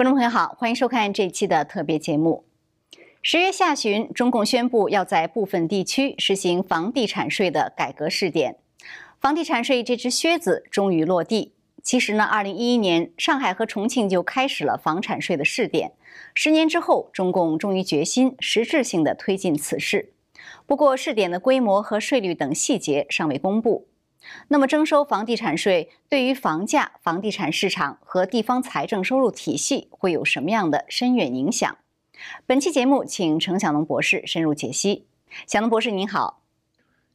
[0.00, 2.46] 观众朋友好，欢迎收看这一期的特别节目。
[3.20, 8.56] 十月下旬，中共宣布要在部分地区实行房地产税的改革试点，
[9.20, 11.52] 房地产税这只靴子终于落地。
[11.82, 15.92] 其实呢，二零一一年上海和重庆就开始了房产税的试点，
[16.32, 20.14] 十年之后，中共终于决心实质性的推进此事。
[20.64, 23.89] 不过，试点的规模和税率等细节尚未公布。
[24.48, 31.78] 那么，征收房地产税对于房价、房地产市场和地方财政收入体系会有什么样的深远影响？
[32.46, 35.06] 本期节目，请程小龙博士深入解析。
[35.46, 36.42] 小龙博士您好，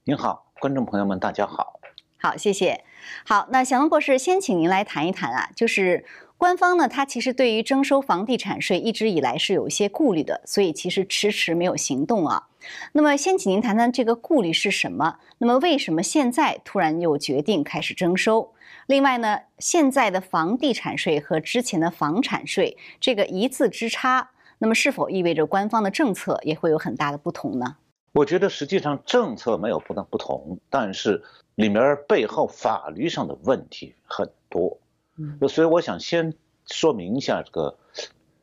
[0.05, 1.79] 您好，观众朋友们，大家好。
[2.17, 2.83] 好，谢谢。
[3.23, 6.05] 好，那小龙博士先请您来谈一谈啊，就是
[6.37, 12.47] 官方呢，它其实对于征收房地产税一直以来是有一些顾虑的，所以其实迟迟没有行动啊。
[12.91, 15.17] 那么，先请您谈谈这个顾虑是什么？
[15.37, 18.53] 那么，为什么现在突然又决定开始征收？
[18.87, 27.77] 另外呢，现在的房地产税和之前的房产税这个一字之差，那么是否意味着官方的政策也会有很大的不同呢？
[28.11, 31.23] 我觉得实际上政策没有不能不同，但是
[31.55, 34.77] 里面背后法律上的问题很多。
[35.17, 36.33] 嗯，所以我想先
[36.67, 37.77] 说明一下这个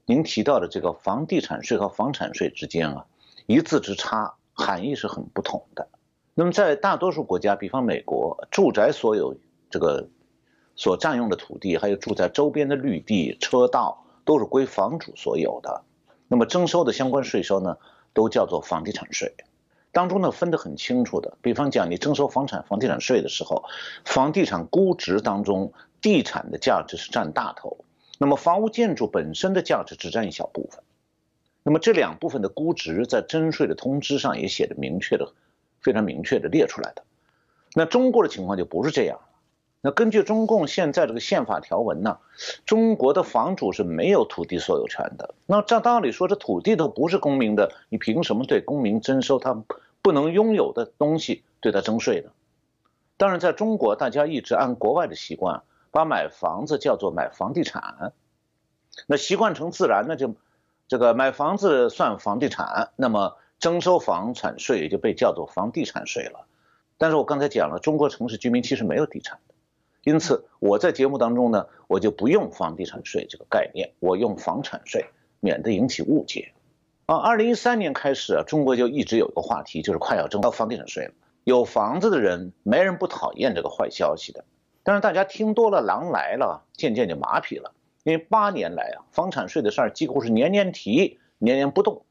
[0.07, 3.07] 您提到的这个房地产税和房产税之间啊。
[3.47, 5.89] 一字之差，含义是很不同的。
[6.33, 9.37] 那么，在大多数国家，比方美国，住宅所有
[9.69, 10.09] 这个
[10.77, 15.83] 所占用的土地，还有住宅周边的绿地、车道，都是归房主所有的。
[16.29, 17.77] 那么，征收的相关税收呢，
[18.15, 19.35] 都叫做房地产税。
[19.91, 21.37] 当中呢，分得很清楚的。
[21.43, 23.65] 比方讲，你征收房产房地产税的时候，
[24.05, 25.73] 房地产估值当中，
[26.03, 27.85] 地产的价值是占大头，
[28.19, 30.83] 那么房屋建筑本身的价值只占一小部分。
[31.63, 35.33] 那么这两部分的估值在征税的通知上也写的明确的，
[35.81, 37.05] 非常明确的列出来的。
[37.75, 39.21] 那中国的情况就不是这样。
[39.81, 42.19] 那根据中共现在这个宪法条文呢，
[42.67, 45.35] 中国的房主是没有土地所有权的。
[45.47, 49.63] 那照道理说，这土地都不是公民的，你凭什么对公民征收他
[50.03, 52.31] 不能拥有的东西对他征税呢？
[53.17, 55.63] 当然，在中国大家一直按国外的习惯，
[55.93, 58.13] 把买房子叫做买房地产，
[59.07, 60.35] 那习惯成自然，那就。
[60.89, 66.47] 这个买房子算房地产，那么征收房产税也就被叫做房地产税了。
[66.99, 69.55] 但是我刚才讲了，中国城市居民其实没有地产的，
[70.03, 75.07] 因此我在节目当中呢，我就不用房地产税这个概念，我用房产税，
[75.41, 76.53] 免得引起误解。
[77.07, 81.15] 啊，二零一三年开始啊，中国就一直有一个话题，就是快要征到房地产税了。
[81.45, 84.45] 有房子的人没人不讨厌这个坏消息的，
[84.83, 87.73] 但是大家听多了狼来了，渐渐就麻痹了。
[88.05, 92.05] 因为八年来啊，房产税的事儿几乎是年年提，年年不动。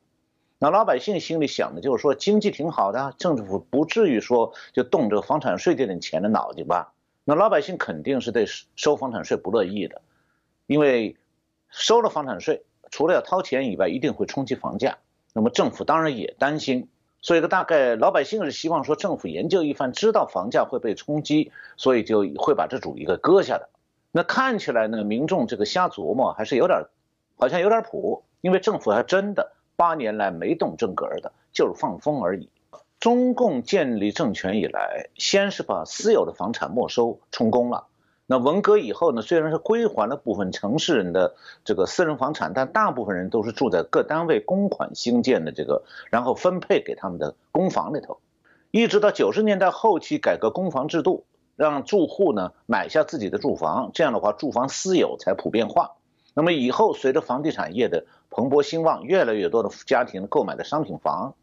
[0.57, 6.93] 那老百姓心里想的就是说，经济挺好的，政府不至于说就动这个房产税这点钱的脑筋吧？
[7.25, 8.45] 那老百姓肯定是对
[8.75, 10.01] 收房产税不乐意的，
[10.65, 11.17] 因为
[11.69, 14.97] 收了房产税，除了要掏钱以外，一定会冲击房价。
[15.33, 16.89] 那么政府当然也担心，
[17.21, 23.69] 所以呢，大概老百姓是希望说政府研究一番，知道房价会被冲击，所以就会把这主意给搁下的。
[24.11, 26.85] 那看起来呢，民众这个瞎琢磨还是有点，
[27.37, 32.49] 好像有点谱，因为政府还真的八年来没动正格的，就是放风而已。
[32.99, 37.87] 中共建立政权以来，先是把私有的房产没收充公了。
[38.31, 48.19] 那文革以后呢，虽然是归还了部分城市人的这个私人房产，但大部分人都是住在各单位公款兴建的这个，然后分配给他们的公房里头。
[48.71, 51.25] 一直到九十年代后期改革公房制度。
[51.57, 55.91] 让住户呢买下自己的住房，这样的话住房私有才普遍化。
[56.33, 61.35] 那么以后随着房地产业的蓬勃兴旺，越来越多的家庭购买的商品房，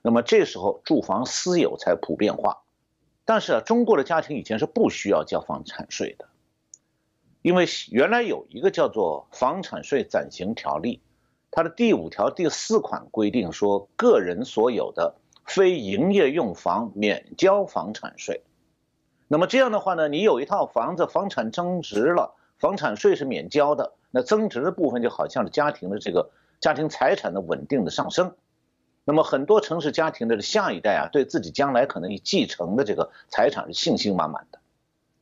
[0.00, 2.62] 那么这时候住房私有才普遍化。
[3.26, 6.26] 但是啊，中国的家庭以前是不需要交房产税的，
[7.46, 10.96] 因为原来有一个叫做《房产税暂行条例》，
[11.52, 15.14] 它的第五条第四款规定说，个人所有的
[15.44, 18.42] 非营业用房免交房产税。
[19.28, 23.92] 那么这样的话呢，你有一套房子，房产增值了，房产税是免交的。
[24.10, 28.34] 那增值的部分就好像是家庭的这个家庭财产的稳定的上升。
[29.04, 34.58] 那么很多城市家庭的下一代啊，对自己将来可能继承的这个财产是信心满满的。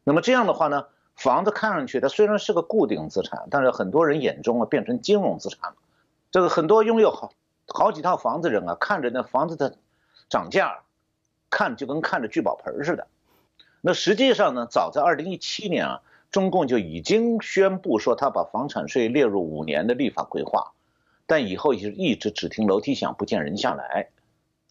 [0.05, 5.77] 那么这样的话呢，房子看上去它虽然是个固定资产，但是很多人眼中啊变成金融资产了。
[6.31, 7.33] 这个很多拥有好
[7.69, 9.79] 好几套房子人啊，看着那房子的
[10.29, 10.83] 涨价，
[11.51, 13.07] 看就跟看着聚宝盆似的。
[13.81, 16.01] 那实际上呢，早在二零一七年啊，
[16.31, 20.73] 中共就已经宣布说他把房产税列入五年的立法规划，
[21.27, 24.09] 但以后也是一直只听楼梯响，不见人下来。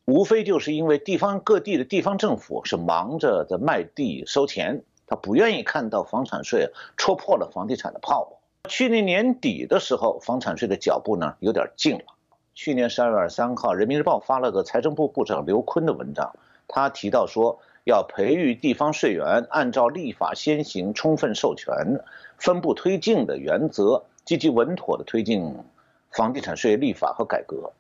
[0.06, 8.40] 无非就是因为地方各地的地方政府是忙着在卖地收钱，他不愿意看到房产税戳破了房地产的泡沫。
[8.68, 12.06] 去年年底的时候，房产税的脚步呢有点近了。
[12.56, 16.36] 去年十二月二十三号，《人民日报》发了个财政部部长刘昆的文章，
[16.68, 22.00] 他提到说要培育地方税源，按照立法先行、充分授权、
[22.40, 25.56] 分步推进的原则，积极稳妥的推进
[26.10, 27.72] 房地产税立法和改革。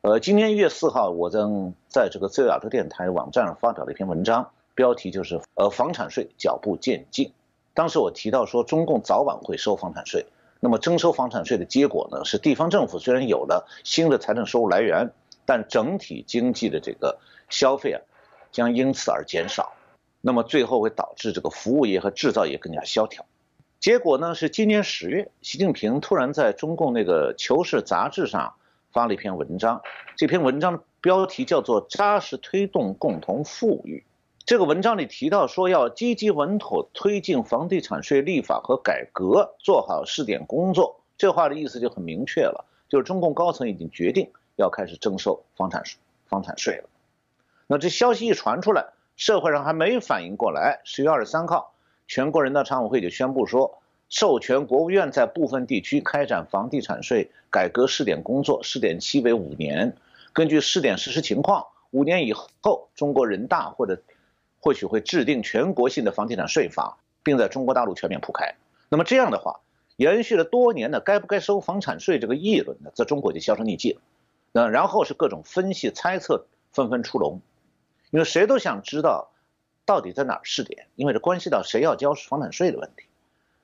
[0.00, 4.50] 呃，今年一月四号，我正在这个自由亚洲电台网站上发表了一篇文章，
[4.80, 7.34] 标题就是“呃，房产税脚步渐近”。
[7.74, 10.24] 当时我提到说，中共早晚会收房产税。
[10.58, 15.12] 那么征收房产税的结果呢，是地方政府虽然有了新的财政收入来源，
[15.44, 17.18] 但整体经济的这个
[17.50, 18.00] 消费啊，
[18.52, 19.74] 将因此而减少。
[20.22, 23.26] 那么最后会导致这个服务业和制造业更加萧条。
[23.80, 28.54] 结果呢是今年十月，习近平突然在中共那个《求是》杂志上
[28.92, 29.82] 发了一篇文章，
[30.16, 34.04] 这篇文章的标题叫做“扎实推动共同富裕”。
[34.50, 41.02] 这个文章里提到说，要积极稳妥推进房地产税立法和改革，做好试点工作。
[41.16, 46.88] 这话的意思就很明确了，就是中共高层已经决定要开始征收房产税、房产税了。
[47.68, 50.80] 那这消息一传出来，社会上还没反应过来。
[50.82, 51.72] 十月二十三号，
[52.08, 59.96] 全国人大常委会就宣布说，授权国务院在部分地区开展房地产税改革试点工作，试点期为五年。
[60.32, 64.02] 根据试点实施情况，五年以后，中国人大或者
[64.60, 68.54] 或许会制定全国性的房地产税法，并在中国大陆全面铺开。
[68.88, 69.60] 那么这样的话，
[69.96, 74.00] 延续了多年的该不该收房产税这个议论呢，在中国就销声匿迹了。
[74.52, 77.40] 那然后是各种分析猜测纷纷出笼，
[78.10, 79.30] 因为谁都想知道
[79.86, 83.04] 到底在哪儿试点，因为这关系到谁要交房产税的问题。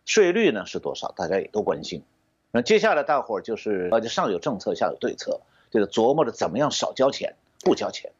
[0.04, 2.04] 税率呢是多少，大家也都关心。
[2.52, 5.40] 那接下来大伙儿就是呃，就上有政策，下有对策，
[5.70, 7.34] 就是琢磨着怎么样少交钱，
[7.64, 8.12] 不交钱。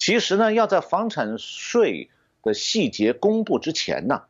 [0.00, 2.08] 其实呢，要在房产税
[2.42, 4.22] 的细节公布之前呢，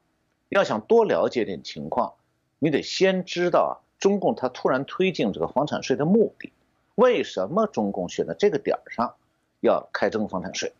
[0.49, 2.15] 要想多了解点情况，
[2.59, 6.53] 你得先知道啊，中共他突然推进这个房产税的目的，
[6.97, 9.15] 为什么中共选在这个点儿上
[9.61, 10.73] 要开征房产税？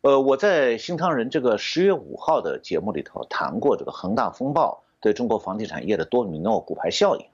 [0.00, 7.26] 呃，我在新唐人这个十月五号的节目里头谈过这个恒大风暴对中国房地产业的多米诺骨牌效应。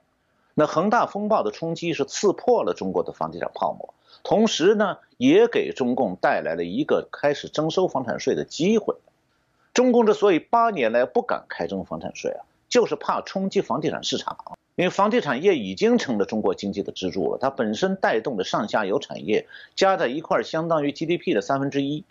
[0.53, 3.93] 那恒大风暴的冲击是刺破了中国的房地产泡沫。
[4.23, 8.93] 同时呢，也给中共带来了一个开始征收房产税的机会。
[9.73, 14.37] 中共之所以八年来不敢开征房产税啊，就是怕冲击房地产市场。
[14.75, 22.03] 因为房地产业已经成了中国经济的支柱了，它本身带动的上下游产业加在一块，相当于 GDP 的三分之一。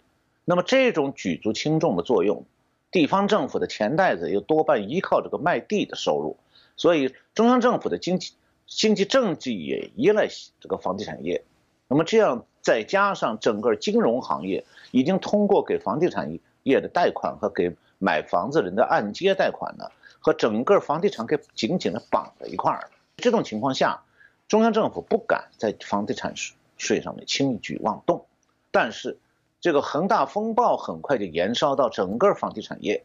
[0.47, 2.47] 那么这种举足轻重的作用，
[2.91, 6.39] 地方政府的钱袋子又多半依靠这个卖地的收入，
[6.79, 8.33] 所以中央政府的经济
[8.67, 10.29] 经济政绩也依赖
[10.61, 11.45] 这个房地产业。
[11.89, 22.89] 那么这样再加上整个金融行业已经通过给房地产业的贷款和给买房子人的按揭贷款呢，和整个房地产给紧紧的绑在一块儿。
[23.17, 24.03] 这种情况下，
[24.47, 26.35] 中央政府不敢在房地产
[26.79, 28.27] 税上面轻举妄动。
[28.71, 29.19] 但是
[29.61, 33.05] 这个恒大风暴很快就延烧到整个房地产业，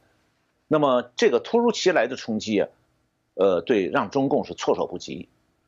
[0.67, 2.69] 那么这个突如其来的冲击啊，
[3.33, 5.27] 呃，对，让中共是措手不及。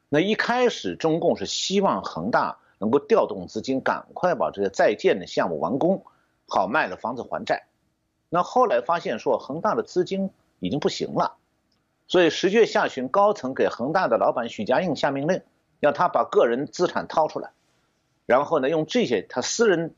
[0.09, 2.57] 那一开始中共是希望恒大。
[2.79, 6.03] 能够调动资金，赶快把这些在建的项目完工，
[6.47, 7.67] 好卖了房子还债。
[8.29, 11.35] 那后来发现说恒大的资金已经不行了，
[12.07, 15.41] 所以十月下旬，高层给恒大的老板许家印下命令，
[15.79, 17.51] 让他把个人资产掏出来，
[18.25, 19.93] 然后呢，用这些他私人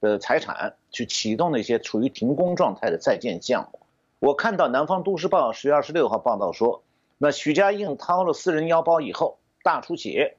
[0.00, 3.80] 的财产去启动那些处于停工状态的在建项目。
[4.18, 6.82] 我看到南方都市报十月二十六号报道说，
[7.18, 10.36] 那许家印掏了私人腰包以后大出血。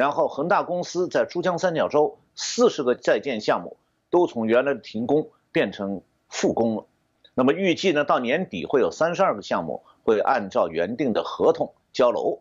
[0.00, 3.76] 然后恒大公司在珠江三角洲四十个在建项目
[4.08, 6.86] 都从原来的停工变成复工了。
[7.34, 12.38] 那么预计呢，到年底会有三十二个项目会按照原定的合同交楼。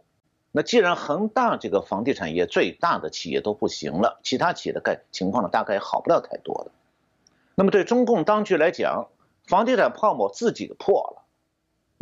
[0.54, 6.72] 那既然恒大这个房地产业最大的企业都不行了，其他企业的概情况呢，大概好不了太多的。
[7.56, 9.10] 那么对中共当局来讲，
[9.46, 11.19] 房地产泡沫自己破了。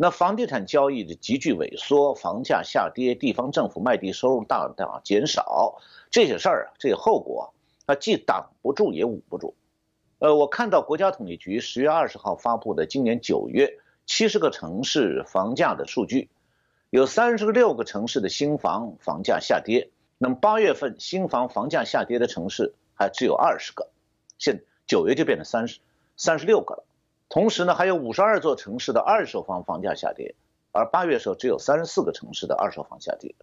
[0.00, 7.52] 那房地产交易的急剧萎缩，房价下跌，地方政府卖地收入大大减少，这些事儿啊，这些后果
[7.86, 9.56] 啊，既挡不住也捂不住。
[10.20, 16.30] 呃，我看到国家统计局十月二十号发布的今年九月七十个城市房价的数据，
[16.90, 19.90] 有三十六个城市的新房房价下跌。
[20.16, 23.88] 那么八月份新房房价下跌的城市还只有二十个，
[24.38, 25.80] 现九月就变成三十
[26.16, 26.84] 三十六个了。
[27.28, 30.34] 同时呢，还有五十二座城市的二手房房价下跌，
[30.72, 33.34] 而八月时候只有三十四个城市的二手房下跌。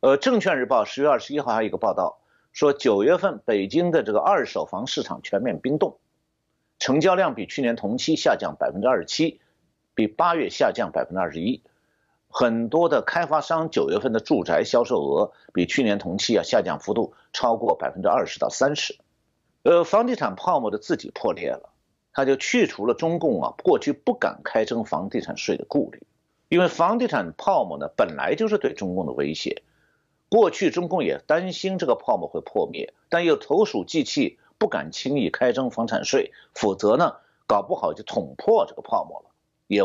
[0.00, 2.18] 呃，证券日报十月二十一号还有一个报道
[2.52, 5.98] 说，九月份北京的这个二手房市场全面冰冻，
[6.78, 9.40] 成交量比去年同期下降百分之二十七，
[9.94, 11.62] 比八月下降百分之二十一。
[12.28, 18.98] 很多的开发商九月份的住宅销售额比去年同期啊下降幅度超过百分之二十到三十，
[19.62, 21.71] 呃，房地产泡沫的自己破裂了，
[22.12, 26.02] 他就去除了中共啊过去不敢开征房地产税的顾虑，
[26.48, 29.62] 因为房地产泡沫呢本来就是对中共的威胁，
[30.28, 37.16] 过去中共也担心这个泡沫会破灭，但又投鼠忌器，不敢轻易开征房产税，否则呢
[37.46, 39.30] 搞不好就捅破这个泡沫了，
[39.66, 39.82] 也。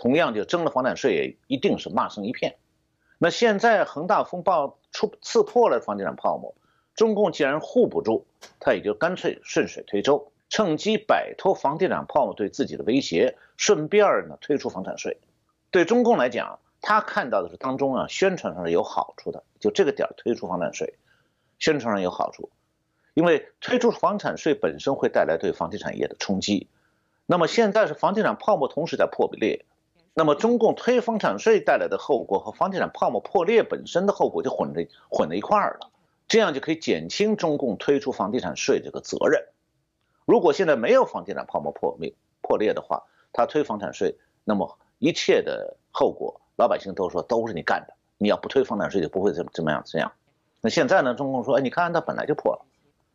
[0.00, 2.54] 同样就征了房产税，也一定是骂声一片。
[3.18, 6.54] 那现在恒大风暴出刺破了房地产泡沫，
[6.94, 8.24] 中共既然护不住，
[8.60, 15.18] 他也就干脆顺水推舟，趁机摆脱房地产泡沫对自己的威胁，顺便呢推出房产税。
[15.70, 20.94] 对中共来讲，他看到的是当中啊宣传上是有好处的，就这个点推出房产税，
[21.58, 22.50] 宣传上有好处，
[23.14, 26.68] 因为推出房产税本身会带来对房地产业的冲击。
[27.26, 29.64] 那么现在是房地产泡沫同时在破裂。
[30.14, 35.90] 那么中共推房产税带来的后果和房地产泡沫破裂本身的后果就混在混在一块儿了，
[36.26, 39.44] 这样就可以减轻中共推出房地产税这个责任。
[40.28, 50.12] 如果现在没有房地产泡沫破灭破裂的话，他推房产税，那么一切的后果老百姓都说都是你干的，你要不推房产税就不会这么这么样这样。
[50.60, 52.66] 那现在呢，中共说，哎，你看它本来就破了。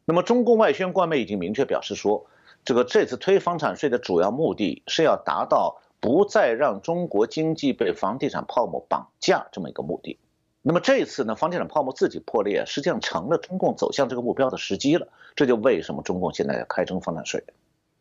[0.05, 2.25] 那么中共外宣官媒已经明确表示说，
[2.65, 5.79] 这个这次推房产税的主要目的是要达到。
[6.03, 10.19] 不再让中国经济被房地产泡沫绑架这么一个目的，
[10.65, 15.09] 那么这一次呢，房地产泡沫自己破裂，实际上成了中共走向这个目标的时机了。
[15.35, 17.43] 这就为什么中共现在要开征房产税。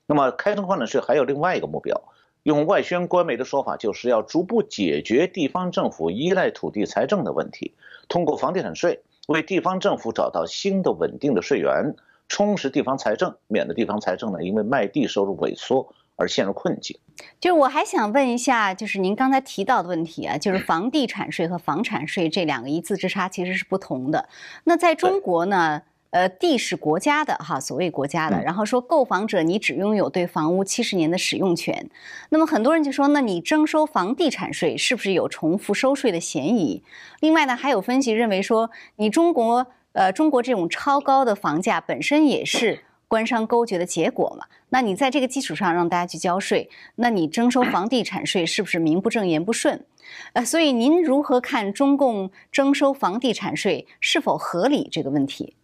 [0.07, 2.01] 那么开征房产税还有另外一个目标，
[2.45, 7.75] 用外宣官媒的说法，就是要逐步解决地方政府依赖土地财政的问题，
[8.09, 11.97] 通过房地产税为地方政府找到新的稳定的税源，
[12.29, 15.93] 充实地方财政，免得地方财政呢因为卖地收入萎缩。
[16.17, 16.97] 而陷入困境，
[17.41, 24.29] 就是我还想问一下，就是您刚才提到的问题啊，就是房地产税和房产税这两个一字之差其实是不同的。
[24.65, 31.91] 那在中国呢，呃，地是国家的哈，所谓国家的，然后说购房者你只拥有对房屋七十年的使用权。
[32.29, 36.85] 那么很多人就说，那你征收房地产税是不是有重复收税的嫌疑？
[37.21, 42.85] 另外呢，还有分析认为说，你中国呃，中国这种超高的房价本身也是。
[43.13, 44.47] 官商勾结的结果嘛？
[44.71, 49.85] 那你在这个基础上让大家去交税，那你征收 房地产税是不是名不正言不顺？
[50.33, 55.55] 呃，所以您如何看中共征收房地产税是否合理这个问题？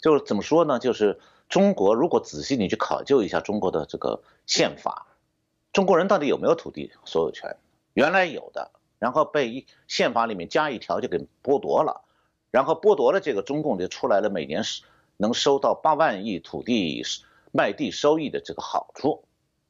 [0.00, 0.78] 就是怎么说呢？
[0.78, 5.08] 就是中国如果仔细你去考究一下中国的这个宪法，
[5.74, 7.54] 中国人到底有没有土地所有权？
[7.92, 12.00] 原来有的，然后被宪法里面加一条就给剥夺了，
[12.50, 14.82] 然后剥夺了这个中共就出来了，每年是。
[15.22, 17.00] 能收到八万亿土地
[17.52, 19.22] 卖地收益的这个好处，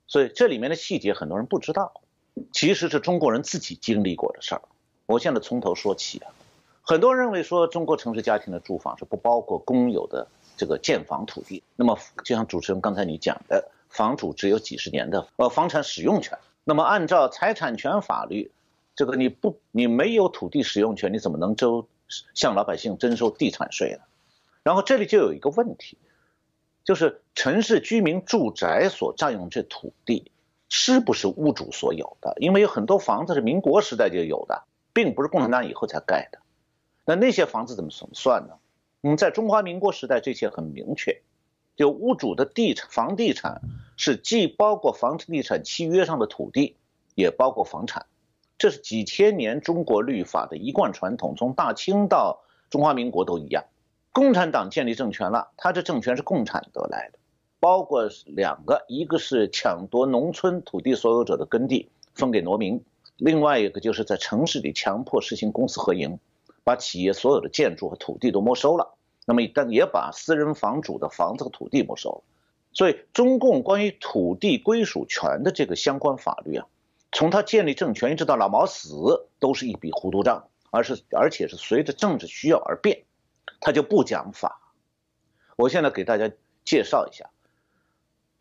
[0.07, 2.01] 所以这里面的细节很多人不知道，
[2.53, 4.63] 其实是中国人自己经历过的事儿。
[5.05, 6.33] 我现在从头说起啊，
[6.81, 18.51] 很多人认为说中国城市家庭的住房是不包括公有的这个建房土地，那么就像主持人刚才你讲的，房主只有几十年的呃房产使用权，那么按照财产权法律，
[18.97, 21.85] 这个你不你没有土地使用权，你怎么能征
[22.35, 24.05] 向老百姓征收地产税呢？
[24.65, 25.99] 然后这里就有一个问题，
[26.85, 30.31] 就是城市居民住宅所占用这土地
[30.69, 32.35] 是不是屋主所有的？
[32.39, 36.39] 因为有很多房子是民国时代就有的，并不是共产党以后才盖的。
[37.05, 38.55] 那那些房子怎么怎么算呢？
[39.03, 41.23] 嗯，在中华民国时代，这些很明确，
[41.75, 43.61] 就屋主的地产房地产
[43.97, 46.77] 是既包括房地产契约上的土地，
[47.17, 48.07] 也包括房产。
[48.59, 53.65] 这是几千年中国律法的一贯传统，从大清到中华民国都一样。
[54.13, 57.19] 共产党建立政权了，他这政权是共产得来的，
[57.61, 62.85] 包括两个，一个是抢夺农村土地所有者的耕地分给农民，
[63.17, 66.19] 另外一个就是在城市里强迫实行公私合营，
[66.63, 72.23] 把企业所有的建筑和土地都没收了，那么但也把私人房主的房子和土地没收了，
[72.75, 76.67] 所以中共关于土地归属权的这个相关法律啊，
[77.13, 83.05] 从他建立政权一直到老毛死，都是一笔糊涂账，而是而且是随着政治需要而变。
[83.63, 84.75] 他就不讲法。
[85.57, 86.31] 我现在给大家
[86.65, 87.31] 介绍一下，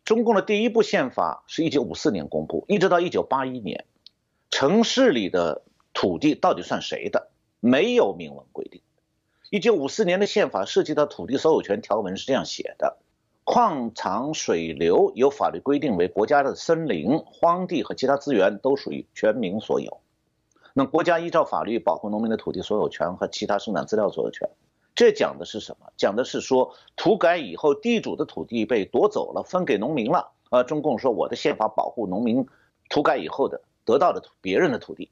[0.04, 3.86] 中共的第一部宪法是一九五四年公布，一直到一九八一年，
[4.50, 5.62] 城市里的
[5.94, 8.82] 土地到底算谁的，没有明文规定。
[9.48, 12.96] 一九五四年的宪法涉及到土地所有权条文是这样写的：
[13.44, 20.00] 矿场、水流有法律规定为国家的森林、荒地和其他资源都属于全民所有。
[20.72, 24.48] 那国家依照法律保护农民的土地所有权和其他生产资料所有权。
[24.94, 25.92] 这讲的是什么？
[25.96, 30.32] 讲的是说土改以后，地主的土地被夺走了，分给农民了。
[30.50, 32.46] 啊，中共说我的宪法保护农民
[32.90, 35.10] 土改以后的得到的别人的土地，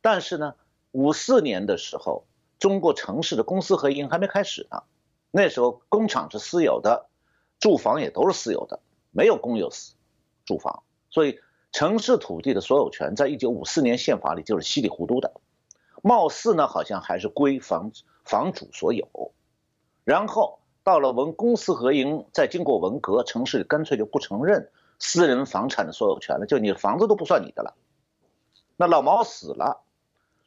[0.00, 0.56] 但是呢，
[0.90, 2.24] 五四年的时候，
[2.58, 4.82] 中国城市的公私合营还没开始呢，
[5.30, 7.06] 那时候工厂是私有的，
[7.60, 8.80] 住房也都是私有的，
[9.12, 9.94] 没有公有私
[10.44, 11.38] 住房，所以
[11.70, 15.32] 城市土地的所有权在一九五四年宪法里就是稀里糊涂的，
[16.02, 17.92] 貌似呢好像还是归房
[18.22, 19.32] 房主所有，
[20.04, 20.58] 然后。
[20.84, 24.68] 到了文公私合营，再经过文革，城市干脆就不承认
[24.98, 27.76] 私人房产的所有权了，就你房子都不算你的了。
[28.76, 29.82] 那老毛死了，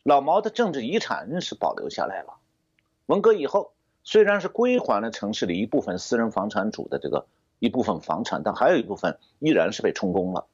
[0.03, 2.33] 老毛的政治遗产是保留下来了。
[3.05, 3.71] 文革以后，
[4.03, 7.27] 虽然是归还了城市里一部分私人房产主的这个
[7.59, 10.47] 一部分房产，但还有一部分依然是被充公了。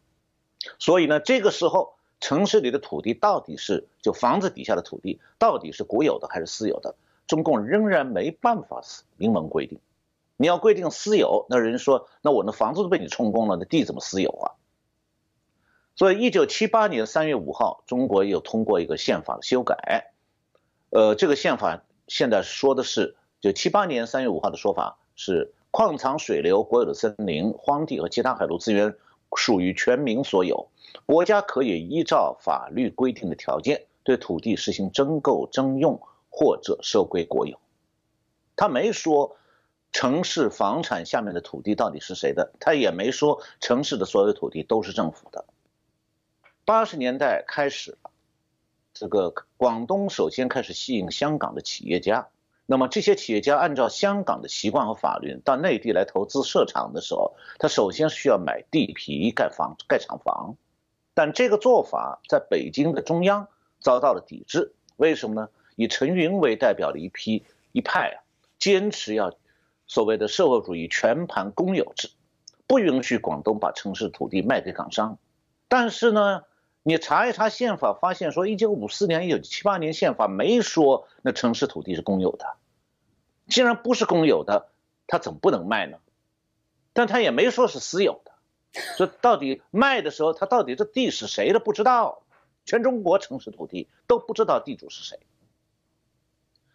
[0.78, 6.96] 所以呢，这个时候城市里的土地到底是就房子底下的土地到底是国有的还是私有的？
[7.28, 8.82] 中共仍然没办法
[9.18, 9.80] 明文规定，
[10.38, 14.52] 你要规定私有，那人说，那我那房子都被你充公了，那地怎么私有啊？
[15.96, 20.12] 所以，一九七八年三月五号，中国又通过一个宪法修改，
[20.90, 28.96] 呃，这个宪法现在说的是，就七八年三月五号的说法是，矿藏、水流、国有的森林、荒地和其他海陆资源
[29.38, 30.70] 属于全民所有，
[31.06, 36.02] 国家可以依照法律规定的条件，对土地实行征购、征用。
[36.34, 37.60] 或者收归国有，
[38.56, 39.36] 他没说
[39.92, 45.44] 城市房产下面的土地到底是谁的，他也没说城市的所有土地都是政府的。
[46.64, 48.12] 八十年代开始了，
[48.94, 52.30] 这个广东首先开始吸引香港的企业家，
[52.72, 60.56] 那么这些企业家按照香港的习惯和法律到内地来投资设厂的时候，他首先需要买地皮盖房盖厂房，
[61.14, 63.50] 但这个做法在北京的中央
[63.82, 65.50] 遭到了抵制，为什么呢？
[65.76, 68.24] 以陈云为代表的一批一派啊，
[68.58, 69.34] 坚持要
[69.86, 72.10] 所谓的社会主义全盘公有制，
[72.68, 75.18] 不允许广东把城市土地卖给港商。
[75.68, 76.44] 但是呢，
[76.84, 82.46] 你查一查宪法，发现说一九五四年、一九七八年宪法没说那城市土地是公有的。
[83.52, 84.70] 既然不是公有的，
[85.06, 86.00] 他怎么不能卖呢？
[86.94, 88.32] 但他也没说是私有的。
[88.98, 92.24] 这到底卖的时候，他到底这地是谁的不知道？
[92.64, 95.20] 全中国城市土地都不知道地主是谁。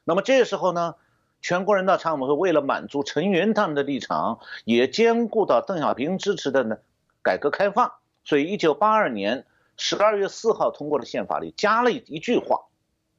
[0.04, 0.96] 那么这时候呢，
[1.40, 6.78] 全国人大常委会为了满足陈云他们的立场，也兼顾到邓小平支持的呢
[7.22, 9.46] 改革开放，所以一九八二年
[9.78, 12.66] 十二月四号通过的宪法里加了一句话，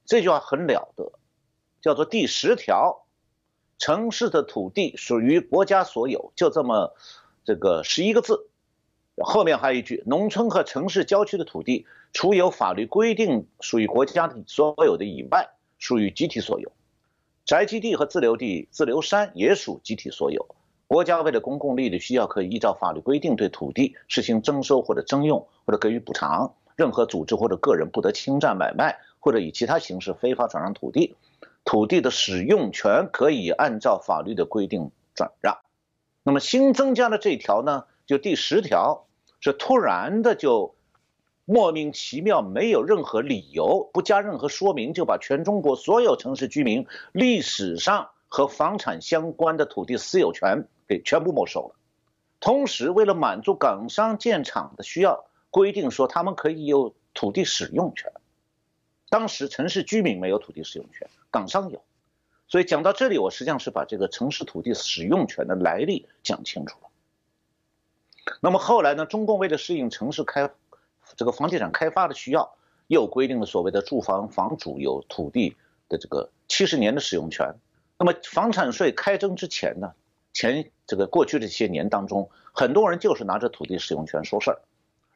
[0.06, 1.14] 这句话很了得，
[1.82, 3.07] 叫做第十条，
[3.78, 6.94] 城市的土地属于国家所有，就这么
[7.46, 8.48] 这个十一个字，
[9.18, 16.72] 后面还有一句，农村和城市郊区的土地，除有法律规定属于国家的所有的以外，属于集体所有。
[17.46, 20.48] 宅基地和自留地、自留山也属集体所有。
[20.88, 26.56] 国家为了公共利益的需要，可以依照法律规定对土地实行征收或者征用或者给予补偿。
[26.76, 31.16] 任何组织或者个人不得侵占、买卖或者以其他形式非法转让土地。
[31.68, 35.58] 土地的使用权可以按照法律的规定转让。
[36.24, 39.06] 那么新增加的这条呢，就第十条
[39.42, 40.74] 是突然的就。
[41.50, 51.76] 莫名其妙，没有任何理由，不加任何说明，就把全中国所有城市居民历史上和房产相关的土地私有权给全部没收了。
[52.42, 58.12] 同时，为了满足港商建厂的需要，规定说他们可以有土地使用权。
[59.10, 61.82] 当时城市居民没有土地使用权，港商有。
[62.48, 66.90] 所以讲到这里，我实际上是把这个城市土地使用权的来历讲清楚了。
[68.42, 69.06] 那么后来呢？
[69.06, 70.50] 中共为了适应城市开
[71.16, 72.56] 这个房地产开发的需要，
[72.88, 75.56] 又规定了所谓的住房房主有土地
[75.88, 77.56] 的这个七十年的使用权。
[77.98, 79.94] 那么房产税开征之前呢，
[80.34, 84.62] 前这个过去这些年当中，很多人就是拿着土地使用权说事儿，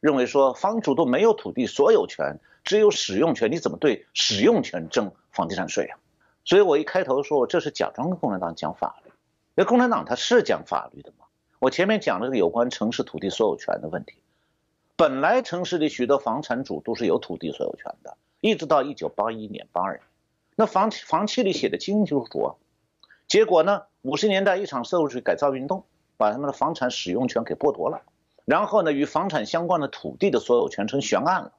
[0.00, 5.98] 认为说房主都没有土地所有权，只有使用权，你怎么对使用权征房地产税啊？
[6.44, 9.12] 所以我一开头说我这是假装跟共产党讲法律，
[9.54, 11.26] 那共产党他是讲法律的嘛？
[11.58, 14.14] 我前面讲了个有关城市土地所有权的问题。
[14.96, 20.02] 本来城市里许多房产主都是有土地所有权的，一直到一九八一年、八二年，
[20.56, 22.54] 那房房契里写的清清楚楚啊。
[23.28, 25.84] 结果呢，五十年代一场社会主义改造运动，
[26.16, 28.02] 把他们的房产使用权给剥夺了，
[28.44, 31.52] 然后呢，与房产相关的土地的所有权成悬案了。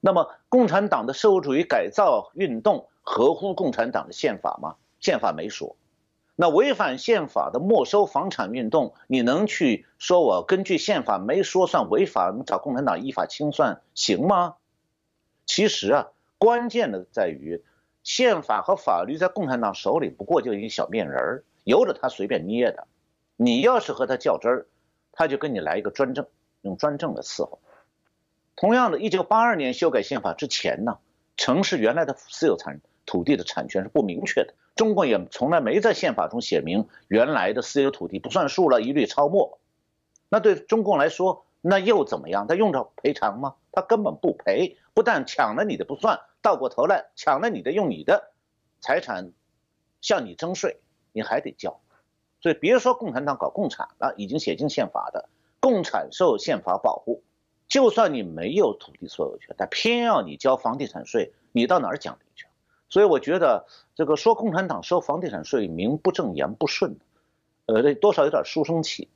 [0.00, 4.76] 那么，共产党的社会主义改造运动合乎共产党的宪法吗？
[4.98, 5.76] 宪法没说。
[6.36, 14.56] 那违反宪法的没收房产运动，你能去说我根据宪法没说算违法，你找共产党依法清算行吗？
[15.44, 16.08] 其实啊，
[16.38, 17.62] 关键的在于
[18.02, 22.86] 宪法和法律在共产党手里不过就一小面人儿，由着他随便捏的。
[23.36, 24.66] 你要是和他较真儿，
[25.12, 26.26] 他就跟你来一个专政，
[26.62, 27.58] 用专政来伺候。
[28.56, 30.98] 同样的，一九八二年修改宪法之前呢，
[31.36, 34.54] 城市原来的私有产土地的产权是不明确的。
[34.76, 39.58] 中国也从来没在宪法中写明原来的私有土地不算数了，一律超没。
[40.28, 42.46] 那对中共来说，那又怎么样？
[42.46, 43.56] 他用着赔偿吗？
[43.72, 48.30] 他根本不赔，不但抢了你的不算，倒过头来抢了你的，用你的
[48.80, 49.32] 财产
[50.00, 50.78] 向你征税，
[51.12, 51.80] 你还得交。
[52.40, 55.28] 所以别说共产党搞共产了，已经写进宪法的，
[55.60, 57.22] 共产受宪法保护，
[57.70, 62.46] 就算你没有土地所有权，他偏要你交房地产税，你到哪儿讲理去？
[62.88, 66.98] 所以我觉得这个说共产党收房地产税名不正言不顺，
[67.66, 69.08] 呃，这多少有点书生气。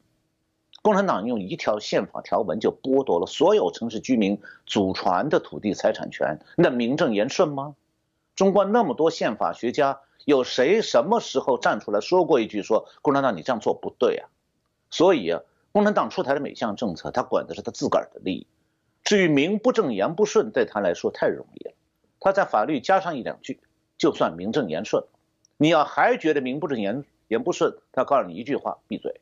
[0.82, 7.74] 共产党用一条宪法条文就剥夺了所有城市居民祖传的土地财产权，那名正言顺吗？
[8.36, 14.28] 中国那么多宪法学家，有谁什么时候站出来说过一句说共产党你这样做不对啊？
[14.90, 15.40] 所以啊，
[15.74, 18.46] 共产党出台的每项政策，他管的是他自个儿的利益。
[19.02, 21.74] 至于名不正言不顺，对他来说太容易了。
[22.20, 23.60] 他在法律加上一两句，
[23.98, 25.02] 就算名正言顺。
[25.56, 29.20] 你要还觉得名不正言言不顺，他告诉你一句话：闭嘴。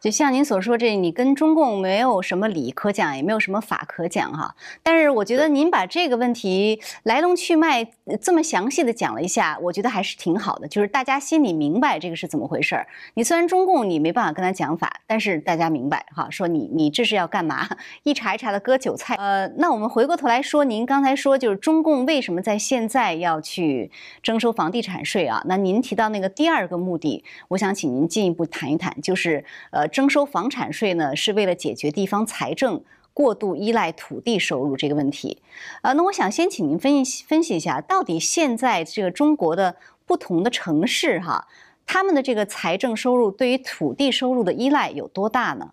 [0.00, 4.54] 就像您所说，这你跟中共没有什么理可讲，也没有什么法可讲哈。
[4.82, 7.88] 但是我觉得您把这个问题来龙去脉
[8.20, 12.86] 这么详细的讲了一下，我觉得还是挺好的，就是大家心里明白这个是怎么回事儿。
[13.14, 17.66] 你虽然中共你没办法跟他讲法，但是大家明白哈，说你你这是要干嘛？
[18.04, 19.16] 一茬一茬的割韭菜。
[19.16, 23.90] 呃，那我们回过头来说，您刚才说就是中共为什么在现在要去
[24.22, 25.42] 征收房地产税啊？
[25.46, 29.42] 那您提到那个第二个目的，我想请您进一步谈一谈，就是
[29.88, 35.42] 征收房产税呢，是为了解决地方财政过度依赖土地收入这个问题。
[35.82, 41.48] 呃，那我想先请您分析分析一下，到底现在这个中国的不同的城市哈，
[41.86, 45.72] 他们的这个财政收入对于土地收入的依赖有多大呢？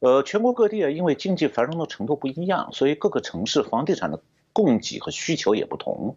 [0.00, 4.20] 呃，全国各地啊，因为经济繁荣的程度不一样，所以各个城市房地产的
[4.52, 6.16] 供给和需求也不同，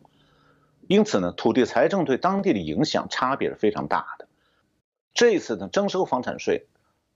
[0.88, 4.28] 因此呢，土地财政对当地的影响差别是非常大的。
[5.14, 6.68] 这次呢，征收房产税，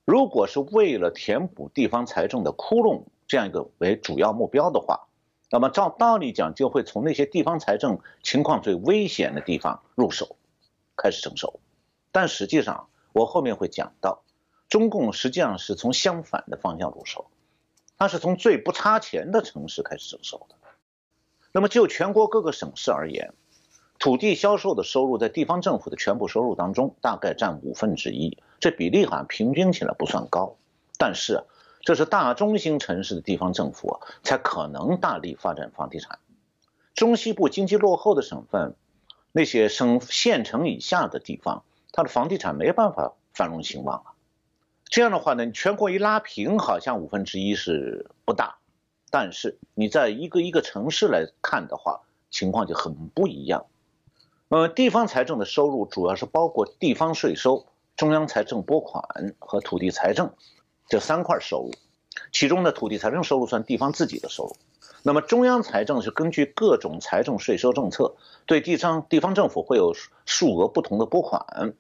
[0.06, 5.08] 如果是为了填补地方财政的窟窿这样一个为主要目标的话，
[5.50, 10.36] 那么照道理讲，就会从那些地方财政情况最危险的地方入手，
[10.96, 11.60] 开始征收。
[12.12, 14.24] 但实际上，我后面会讲到，
[14.68, 17.28] 中共实际上是从相反的方向入手，
[17.98, 20.56] 它是从最不差钱的城市开始征收的。
[21.54, 23.34] 那么就全国各个省市而言。
[23.98, 30.58] 土地销售的收入在地方政府的全部收入当中大概占五分之一，这比例好像平均起来不算高，
[30.98, 31.44] 但是
[31.82, 36.20] 这是大中型城市的地方政府才可能大力发展房地产，
[36.94, 38.76] 中西部经济落后的省份，
[39.32, 44.12] 那些省县城以下的地方，它的房地产没办法繁荣兴旺啊。
[44.86, 48.58] 这样的话呢，全国一拉平，好像五分之一是不大，
[49.10, 53.66] 但是你在一个一个城市来看的话，情况就很不一样。
[54.50, 57.66] 呃，地方财政的收入主要是包括地方税收、
[57.98, 60.34] 中央财政拨款和土地财政
[60.88, 61.72] 这三块收入。
[62.32, 64.56] 其中的土地财政收入算地方自己的收入。
[65.02, 69.94] 那么中央财政是根据各种财政税收政策，对地方地方政府会有
[70.26, 71.74] 数额不同的拨款。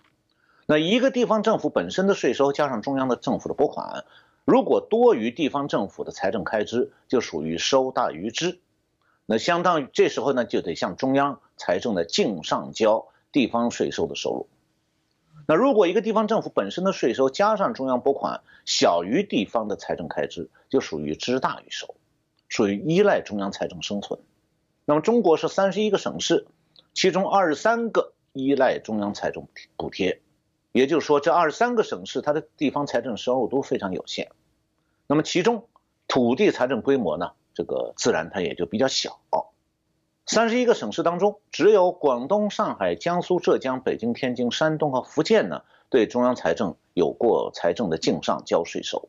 [0.66, 4.06] 那一个地方政府本身的税收加上中央的政府的拨款，
[4.44, 8.60] 如果多于地方政府的财政开支，就属于收大于支。
[9.26, 14.48] 那相当于这时候呢，就得向中央财政的净上交地方税收的收入。
[15.48, 21.96] 那如果一个地方政府本身的税收加上中央拨款小于地方的财政开支，就属于支大于收，
[22.50, 24.20] 属于依赖中央财政生存。
[24.86, 26.48] 那么中国是三十一个省市，
[26.94, 30.22] 其中二十三个依赖中央财政补贴，
[30.72, 34.32] 也就是说这二十三个省市它的地方财政收入都非常有限。
[35.08, 35.68] 那么其中
[36.08, 37.32] 土地财政规模呢？
[37.56, 39.20] 这个自然它也就比较小，
[40.28, 49.08] 三十一个省市当中，只有广东、上海、江苏、浙江、北京、天津、山东和福建呢，对中央财政有过财政的净上交税收。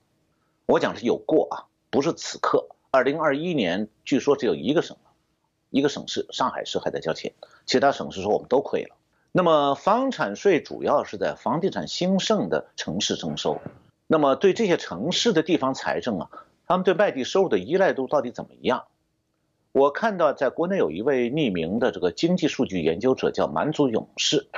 [0.67, 2.69] 我讲是有过啊，不是此刻。
[2.91, 4.97] 二零二一年据说只有一个省，
[5.71, 7.33] 一个省市上海市还在交钱，
[7.67, 8.95] 其他省市说我们都亏了。
[9.33, 13.59] 那么房产税主要是在房地产兴盛的城市征收，
[14.07, 16.31] 那么对这些城市的地方财政啊。
[16.67, 18.85] 他们对外地收入的依赖度到底怎么样？
[19.73, 24.49] 我看到在国内有一位匿名的这个经济数据研究者叫满族勇士，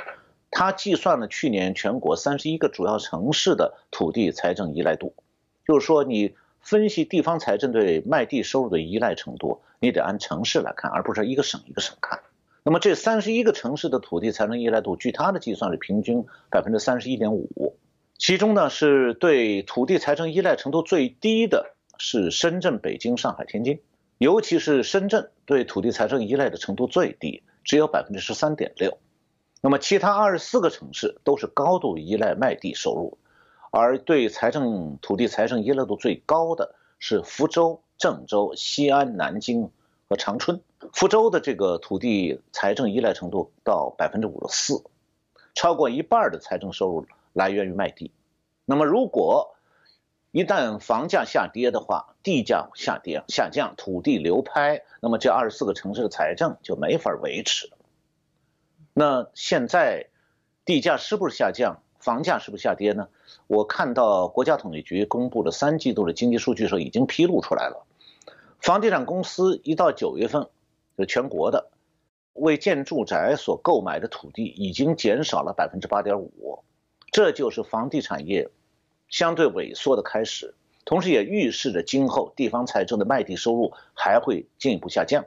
[0.51, 5.13] 他计算了去年全国三十一个主要城市的土地财政依赖度，
[5.67, 12.21] 就是说你分析地方财政对卖地收入的依赖程度，你得按城市来看，而不是一个省一个省看。
[12.63, 17.77] 那么这三十一个城市的土地财政依赖度，据他的计算是平均百分之三十一点五，
[18.17, 21.75] 其中呢是对土地财政依赖程度最低的。
[21.99, 23.81] 是深圳、北京、上海、天津，
[24.17, 28.97] 尤其是深圳对土地财政依赖的程度最低，只有百分之十三点六。
[29.61, 33.19] 那么其他二十四个城市都是高度依赖卖地收入，
[33.73, 39.71] 而对财政土地财政依赖度最高的是福州、郑州、西安、南京
[40.09, 40.61] 和长春。
[40.93, 44.85] 福州的这个土地财政依赖程度到百分之五十四，
[45.57, 48.13] 超过一半的财政收入来源于卖地。
[48.65, 49.57] 那么如果
[50.31, 57.71] 一旦房价下跌的话，地价下跌下降，土地流拍，那么这二十四个城市的财政就没法维持。
[58.93, 60.09] 那现在
[60.67, 63.09] 地价是不是下降，房价是不是下跌呢？
[63.47, 67.87] 我看到国家统计局公布的三季度的经济数据时候已经披露出来了，
[68.61, 70.49] 房地产公司一到九月份，
[70.99, 71.71] 就全国的
[72.35, 76.63] 为建住宅所购买的土地已经减少了百分之八点五，
[77.11, 78.51] 这就是房地产业。
[79.09, 85.25] 相对萎缩的开始，同时也预示着今后地方财政的卖地收入还会进一步下降。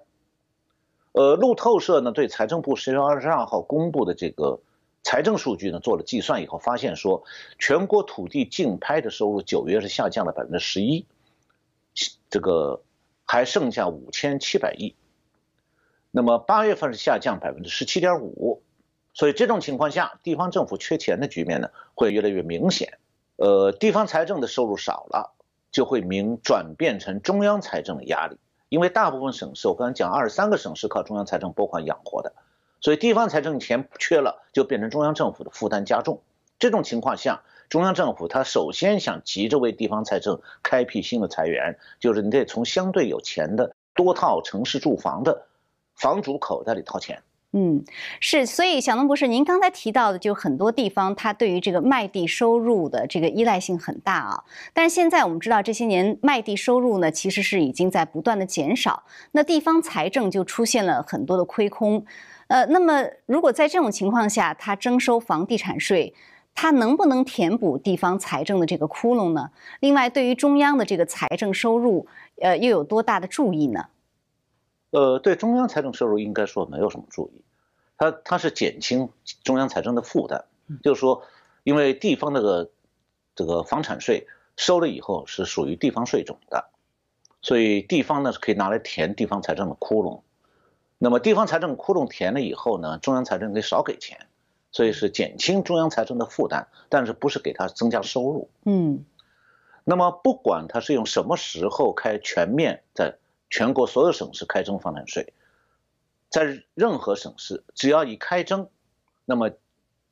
[1.14, 4.62] 呃，路透社呢对财政部十月二十二号公布的这个
[5.04, 7.24] 财政数据呢做了计算以后，发现说
[7.60, 11.06] 全国土地竞拍的收入九月是下降了百分之十一，
[12.30, 12.82] 这个
[13.26, 14.96] 还剩下五千七百亿。
[16.12, 18.62] 那么八月份是下降百分之十七点五，
[19.14, 23.00] 所以这种情况下，地方政府缺钱的局面呢会越来越明显。
[23.42, 25.34] 呃，地方财政的收入少了，
[25.72, 28.38] 就会明转变成中央财政的压力，
[28.70, 32.34] 因为大部分省市，我刚才讲二十三个省市靠中央财政拨款养活的，
[32.82, 36.22] 所以地方财政钱缺了，就变成中央政府的负担加重。
[36.60, 45.48] 这种情况下，中央政府他首先想急着为地方财政开辟新的财源，就是你得从相对有钱的多套城市住房的
[45.96, 47.24] 房主口袋里掏钱。
[47.54, 47.84] 嗯，
[48.22, 54.44] 是，所以小农博士，您刚才提到的，就很多地方它对于这个卖地收入的这个依赖性很大啊。
[54.74, 62.06] 但是现在我们知道，这些年卖地收入呢，其实是已经在不断的减少，那地方财政就出现了很多的亏空。
[62.48, 66.14] 呃，那么如果在这种情况下，它征收房地产税，
[66.56, 69.50] 它能不能填补地方财政的这个窟窿呢？
[69.82, 72.08] 另外，对于中央的这个财政收入，
[72.42, 73.88] 呃，又有多大的注意呢？
[74.92, 77.42] 呃，对中央财政收入应该说没有什么注意，
[77.98, 79.08] 它它是减轻
[79.42, 80.44] 中央财政的负担，
[80.84, 81.24] 就是说，
[81.64, 82.72] 因为地方那个
[83.36, 84.28] 这个房产税
[84.58, 86.66] 收了以后是属于地方税种的，
[87.42, 90.24] 所以地方呢是可以拿来填地方财政的窟窿，
[90.98, 94.28] 那么地方财政窟窿填了以后呢，中央财政可以少给钱，
[94.74, 98.50] 所以是减轻中央财政的负担，但是不是给他增加收入？
[98.66, 99.06] 嗯，
[99.86, 103.16] 那么不管他是用什么时候开全面在。
[103.52, 105.34] 全国所有省市开征房产税，
[106.30, 108.70] 在任何省市只要一开征，
[109.26, 109.52] 那么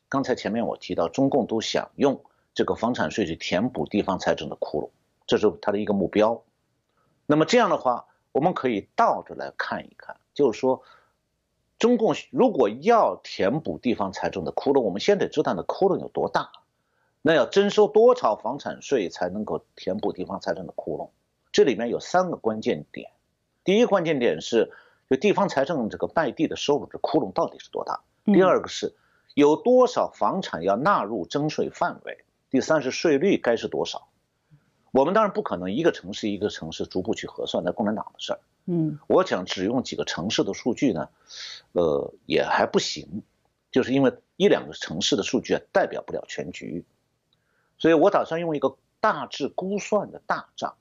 [0.10, 2.22] 刚才前面我提到，中共都想用
[2.54, 4.90] 这个房产税去填补地方财政的窟窿，
[5.26, 6.44] 这是他的一个目标。
[7.26, 10.84] 那么这样的话，我们可以倒着来看一看，就是说，
[11.78, 16.52] 中共如果要填补地方财政的窟窿，我们先得知道那窟窿有多大，
[17.22, 21.10] 那要征收多少房产税才能够填补地方财政的窟窿？
[21.54, 23.10] 这里面有三个关键点。
[23.70, 24.72] 第一个关键点是，
[25.12, 28.02] 就地方财政这个卖地的收入这窟窿到底是多大？
[28.26, 28.96] 第二个是，
[29.36, 32.26] 有多少房产要纳入征税范围？
[32.50, 34.08] 第三是税率该是多少？
[34.90, 38.40] 我们当然不可能一个城市一个城市逐步去核算，那共产党的事儿。
[38.66, 41.08] 嗯，我想只用几个城市的数据呢，
[41.74, 43.22] 呃，也还不行，
[43.70, 46.86] 就是因为一两个城市的数据啊代表不了全局，
[47.78, 50.74] 所以我打算用一个大致估算的大账。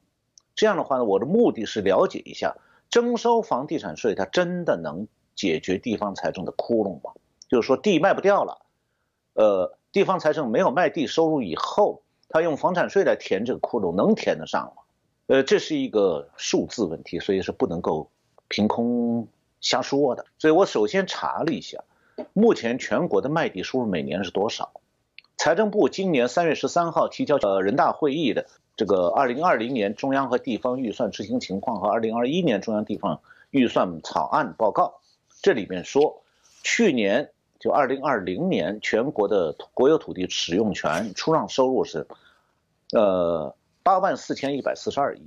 [0.55, 2.57] 这样的话呢，我的目的是了解一下。
[2.90, 7.12] 征收房地产税，它真的能解决地方财政的窟窿吗？
[7.48, 8.66] 就是说地卖不掉了，
[9.35, 14.83] 呃，地方财政没有卖地收入以后，他用房产税来填这个窟窿，能填得上吗？
[15.27, 18.11] 呃，这是一个数字问题，所以是不能够
[18.48, 19.29] 凭空
[19.61, 20.24] 瞎说的。
[20.38, 21.85] 所以我首先查了一下，
[22.33, 24.81] 目前全国的卖地收入每年是多少？
[25.37, 28.46] 财政部今年三月十三号提交呃人大会议的。
[28.79, 35.01] 这个二零二零年中央和地方预算执行情况和二零二一年中央地方预算草案报告，
[35.43, 36.23] 这里面说，
[36.62, 42.07] 去年就二零二零年全国的国有土地使用权出让收入是，
[42.93, 45.27] 呃八万四千一百四十二亿，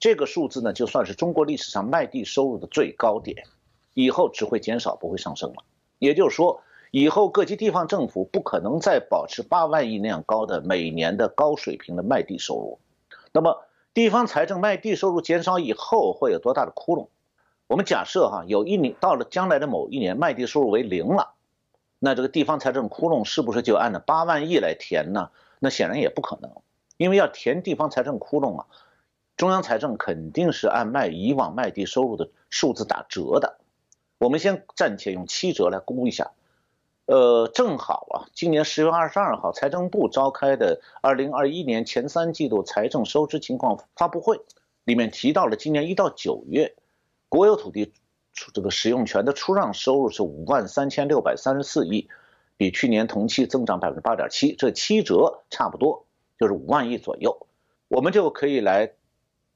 [0.00, 3.44] 这个数字呢就算是中国历史上卖地收入的最高点，
[3.92, 5.64] 以后只会减少不会上升了。
[5.98, 12.78] 也就是说，以后各级地方政府不可能再保持八万亿那样高的每年的高水平的卖地收入。
[13.36, 17.08] 那么地方财政卖地收入减少以后会有多大的窟窿？
[17.66, 21.34] 我们假设哈，有一年到了将来的某一年卖地收入为零了，
[21.98, 25.28] 那这个地方财政窟窿是不是就按照八万亿来填呢？
[25.58, 26.50] 那显然也不可能，
[26.96, 28.66] 因为要填地方财政窟窿啊，
[29.36, 33.58] 中央财政肯定是按卖以往卖地收入的数字打折的。
[34.16, 36.30] 我们先暂且用七折来估一下。
[37.06, 44.40] 呃，正好啊，今年十月二十二号，财政部召开的二零二一年前三季度财政收支情况发布会，
[44.82, 46.74] 里面提到了今年一到九月，
[47.28, 47.92] 国有土地
[48.32, 52.08] 出这个使用权的出让收入是五万三千六百三十四亿，
[52.56, 56.06] 比去年同期增长百分之八点七，这七折差不多
[56.40, 57.46] 就是五万亿左右，
[57.86, 58.94] 我们就可以来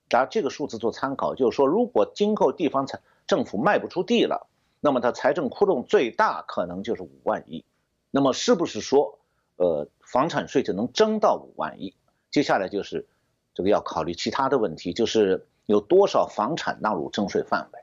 [0.09, 4.47] 拿这个数字做参考，就是说，如果今后地方财政府卖不出地了。
[4.81, 7.65] 那么它财政窟窿最大可能就是五万亿，
[8.11, 9.19] 那么是不是说，
[9.57, 11.95] 呃，房产税就能征到五万亿？
[12.31, 13.07] 接下来就是
[13.53, 17.81] 这个要考虑其他的问题，就是有多少房产纳入征税范围？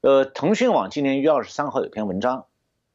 [0.00, 2.46] 呃，腾讯网今年一月二十三号有篇文章，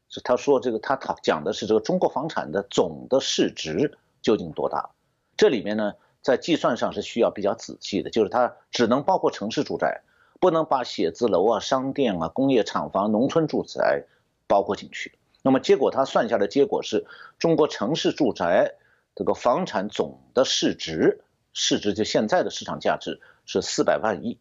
[0.08, 4.90] 是他说这个他他讲的是这个中国房产的总的市值究竟多大？
[5.36, 10.02] 这里面呢，在计算上是需要比较仔细的，就是它只能包括城市住宅。
[10.40, 14.04] 不能把写字楼啊、商店啊、工业厂房、农村住宅
[14.48, 15.18] 包括进去。
[15.42, 17.06] 那么结果他算下的结果是，
[17.38, 18.72] 中国城市住宅
[19.14, 21.22] 这个房产总的市值，
[21.52, 24.38] 市值就现在的市场价值是四百万亿，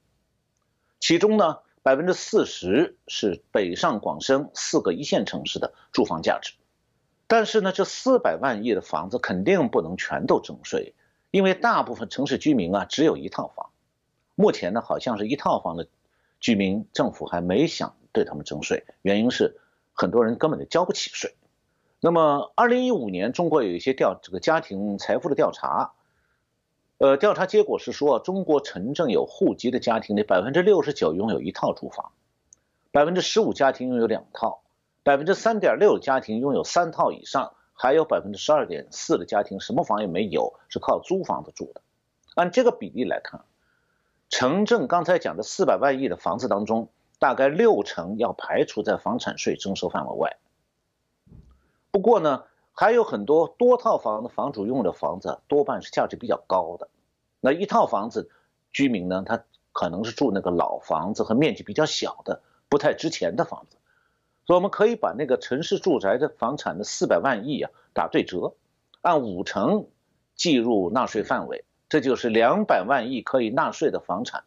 [1.00, 6.54] 其中呢百分之四十是北上广深四个一线城市的住房价值。
[7.28, 10.96] 但是呢，这四百万亿的房子肯定不能全都征税，
[11.30, 13.69] 因为大部分城市居民啊只有一套房。
[14.40, 15.90] 目前呢，好像是一套房的
[16.40, 19.60] 居民，政府还没想对他们征税，原因是
[19.92, 21.36] 很多人根本就交不起税。
[22.00, 25.92] 那么，二零一五年中国有一些调这个家庭财富的调查，
[27.00, 32.14] 呃，调查结果是说，中国城镇有户籍的家庭的，百分之六十九拥有一套住房，
[32.94, 34.62] 百分之十五家庭拥有两套，
[35.04, 41.82] 百分之三点六家庭拥有三套以上，还有百分之十二点四的家庭什么房也没有，是靠租房子住的。
[42.36, 43.42] 按这个比例来看。
[44.30, 50.38] 城镇刚才讲的四百万亿的房子当中，大概六成要排除在房产税征收范围外。
[51.92, 56.88] 不过呢，还有很多多套房的房主用的房子，多半是价值比较高的。
[57.42, 58.30] 那一套房子，
[58.72, 63.78] 居民呢，他可能是住那个老房子和面积比较小的、不太值钱的房子。
[64.46, 68.54] 所以我们可以把那个城市住宅的房产的四百万亿啊打对折，
[69.02, 69.88] 按五成
[70.36, 71.66] 计入纳税范围。
[71.90, 74.44] 这就是两百万亿可以纳税的房产，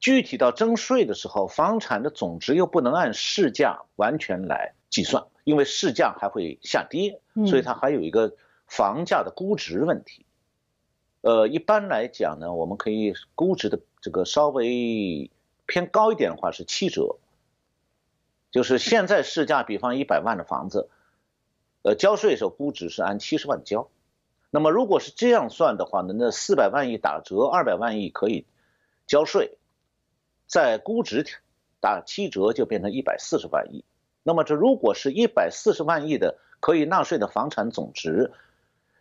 [0.00, 8.34] 具体到征税的时候，房产的总值又不能按市价完全来计算，因为市价还会下跌，所以它还有一个
[8.66, 10.24] 房价的估值问题。
[11.20, 15.30] 呃，一般来讲呢，我们可以估值的这个稍微
[15.66, 17.16] 偏高一点的话是七折，
[18.50, 20.88] 就是现在市价比方一百万的房子，
[21.82, 23.88] 呃，交税时候估值是按七十万交。
[24.56, 28.46] 那么如果是这样算的话呢，那四百万亿打折，二百万亿可以
[29.06, 29.58] 交税，
[30.46, 31.26] 在估值
[31.78, 33.84] 打七折就变成一百四十万亿。
[34.22, 38.32] 那么这如果是一百四十万亿的可以纳税的房产总值，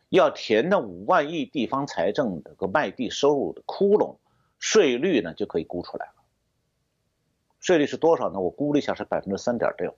[0.10, 4.18] 要填的五万亿地方财政这个卖地收入的窟窿，
[4.60, 6.15] 税率呢就可以估出来了。
[7.62, 8.41] 税率是多少呢？
[8.41, 9.96] 我估了一下是百分之三点六，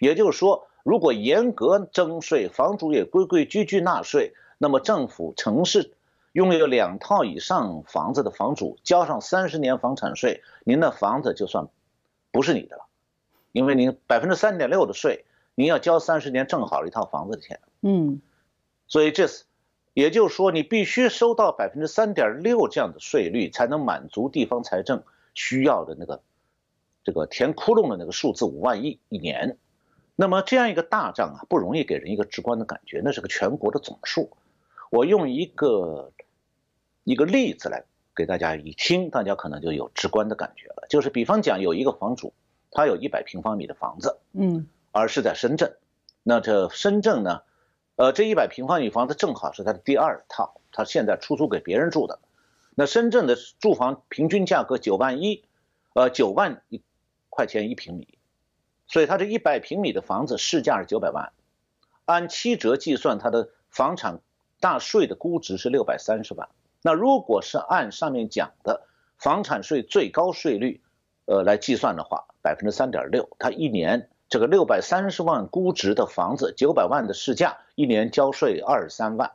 [0.00, 0.68] 也就是说。
[0.84, 5.94] 如果严格征税，房主也规规矩矩纳税，那么政府城市
[6.32, 11.68] 拥有两套以上房子的房主交上三十年房产税，您的房子就算
[12.30, 12.84] 不是你的了，
[13.52, 17.60] 因为您百分之三点六的税，您要交三十年正好一套房子的钱。
[17.80, 18.20] 嗯，
[18.86, 19.44] 所以这是，
[19.94, 26.20] 也就是说你必须收到百分之三点六这样的税率，才能满足地方财政需要的那个
[27.02, 29.56] 这个填窟窿的那个数字五万亿一年。
[30.16, 34.30] 那么这样一个大账啊，不容易给人一个直观的感觉，那是个全国的总数。
[34.90, 36.12] 我用一个
[37.02, 40.86] 一个例子来给大家一听，大家可能就有直观的感觉了。
[40.88, 42.32] 就是比方讲，有一个房主，
[42.70, 45.76] 他有一百平方米的房子，嗯，而是在深圳。
[46.22, 47.42] 那这深圳呢，
[47.96, 52.20] 呃，这一百平方米房子正好是他的第二套，他现在出租给别人住的。
[52.76, 55.44] 那深圳的住房平均价格九万一，
[55.94, 56.82] 呃，九万一
[57.30, 58.16] 块钱一平米。
[58.86, 61.32] 所以，他这一百平米的房子市价是九百万，
[62.04, 64.20] 按七折计算，它的房产
[64.60, 66.50] 大税的估值是六百三十万。
[66.82, 70.82] 那如果是按上面讲的房产税最高税率，
[71.24, 79.32] 呃来计算的话，百分之三点六，他一年这个六百三十万估值的房子，九百万的市价，一年交税二十三万，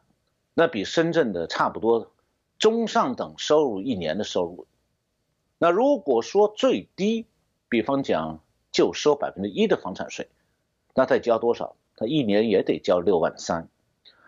[0.53, 2.11] 那比深圳的差不多
[2.59, 4.67] 中上等收入一年的收入。
[5.57, 7.25] 那如果说最低，
[7.67, 8.39] 比方讲。
[8.79, 10.29] 就收百分之一的房产税，
[10.95, 11.75] 那再交多少？
[11.97, 13.67] 他一年也得交六万三。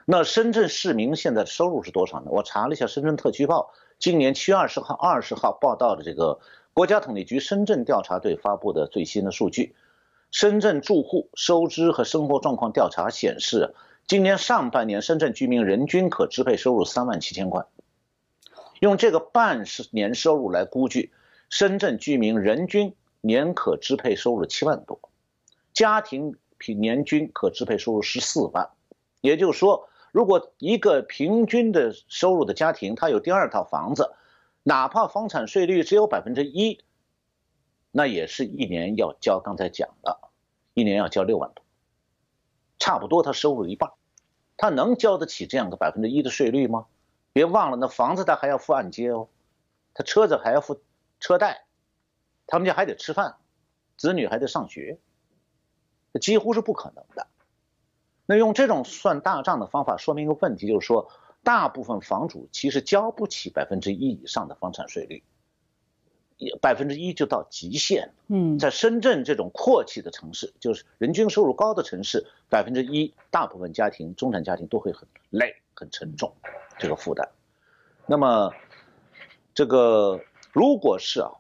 [0.04, 2.28] 那深圳市民现在收入是多少呢？
[2.32, 6.42] 我查了一下《深圳特区报》今年七月二十号、二十号报道的这个
[6.74, 9.74] 国家统计局深圳调查队发布的最新的数据，
[10.32, 13.74] 深圳住户收支和生活状况调查显示，
[14.06, 17.68] 今年上半年深圳居民人均可支配收入三万七千块，
[18.82, 21.14] 用这个半是年收入来估计，
[21.50, 25.00] 深圳居民人均年可支配收入七万多，
[25.74, 28.70] 家庭平年均可支配收入十四万，
[29.22, 29.88] 也就是说。
[30.14, 34.12] 如果一个平均的收入的家庭，他有第二套房子，
[34.62, 36.84] 哪怕房产税率只有百分之一，
[37.92, 40.20] 那也是一年要交刚才讲的，
[40.74, 41.64] 一年要交六万多，
[42.78, 43.94] 差不多他收入一半，
[44.58, 46.88] 他能交得起这样的百分之一的税率吗？
[47.32, 49.30] 别忘了，那房子他还要付按揭哦，
[49.94, 50.82] 他车子还要付
[51.22, 51.64] 车贷，
[52.52, 53.38] 他们家还得吃饭，
[53.96, 55.00] 子女还得上学，
[56.12, 57.28] 这几乎是不可能的。
[58.26, 61.10] 那用这种算大账的方法说明一个问题，就是说，
[61.44, 65.24] 大部分房主其实交不起百分之一以上的房产税率，
[66.60, 68.12] 百分之一就到极限。
[68.28, 76.36] 嗯，在深圳这种阔气的城市，就是人均收入高的城市，百分之一，大部分家庭、中产家庭都会很累、很沉重
[76.78, 77.30] 这个负担。
[78.08, 78.52] 那么，
[79.54, 80.20] 这个
[80.52, 81.32] 如果是啊，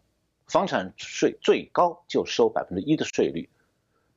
[0.51, 3.49] 房产税最高就收百分之一的税率。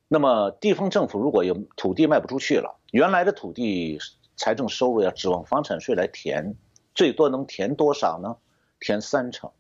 [0.08, 4.00] 那么地方政府如果有土地卖不出去了，原来的土地
[4.34, 6.56] 财政收入要指望房产税来填，
[6.92, 8.36] 最多能填多少呢？
[8.80, 9.52] 填三成。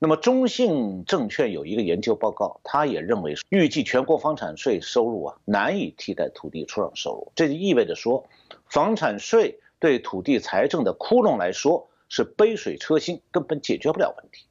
[0.00, 8.26] 那么中信证券有一个研究报告，他也认为预计全国房产税收入啊难以替代土地出让收入，这就意味着说，
[8.64, 14.46] 房产税对土地财政的窟窿来说是杯水车薪，根本解决不了问题。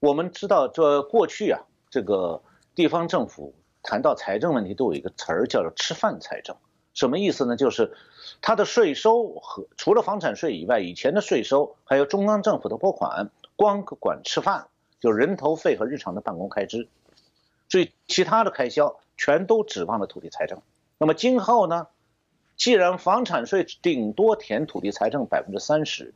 [0.00, 2.42] 我们知道这过去啊，这个
[2.74, 3.54] 地方政府。
[3.82, 6.54] 谈到财政问题，都有一个词儿叫做“吃饭财政”，
[6.92, 7.56] 什么意思呢？
[7.56, 7.96] 就是
[8.42, 14.68] 它的税收和除了房产税以外，以前的税收还有中央政府的拨款，光管吃饭，
[15.00, 16.88] 就人头费和日常的办公开支，
[17.70, 20.60] 所以其他的开销全都指望了土地财政。
[20.98, 21.86] 那么今后呢？
[22.56, 26.12] 既然房产税顶多填土地财政百分之三十，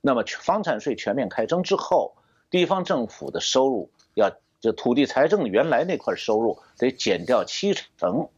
[0.00, 2.14] 那么房产税全面开征之后，
[2.50, 4.30] 地方政府的收入要。
[4.60, 8.28] 就土地财政原来那块收入得减掉七成，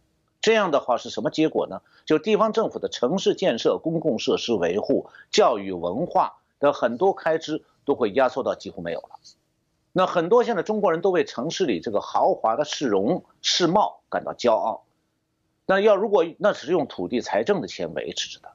[0.40, 1.82] 这样的话是什么结果呢？
[2.04, 9.18] 就地方政府的城市建设、公共设施维护、教育文化的很多开支都会压缩到几乎没有了。
[9.90, 14.84] 那很多现在中国人都为城市里这个豪华的市容市貌感到骄傲。
[15.66, 18.52] 那要如果那只是用土地财政的钱维持着的，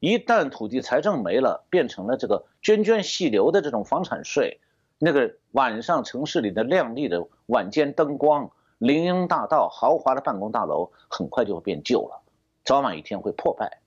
[0.00, 4.60] 一旦土地财政没了，变成了这个涓涓细流的这种房产税。
[4.98, 12.22] 那个晚上城市里的亮丽的晚间灯光、林荫大道、豪华的办公大楼，很快就会变旧了，
[12.64, 13.80] 早晚一天会破败。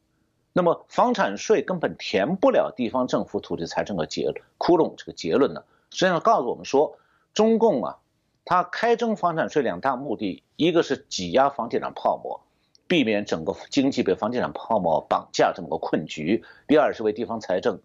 [0.53, 4.95] 那么房产税根本填不了地方政府土地财政的结窟窿。
[4.97, 6.97] 这个结论呢，实际上告诉我们说，
[7.34, 7.97] 中共啊，
[8.43, 12.41] 它开征房产税两大目的，一个是挤压房地产泡沫，
[12.88, 17.80] 避免整个经济被房地产泡沫绑架这么个困局；第二是为地方财政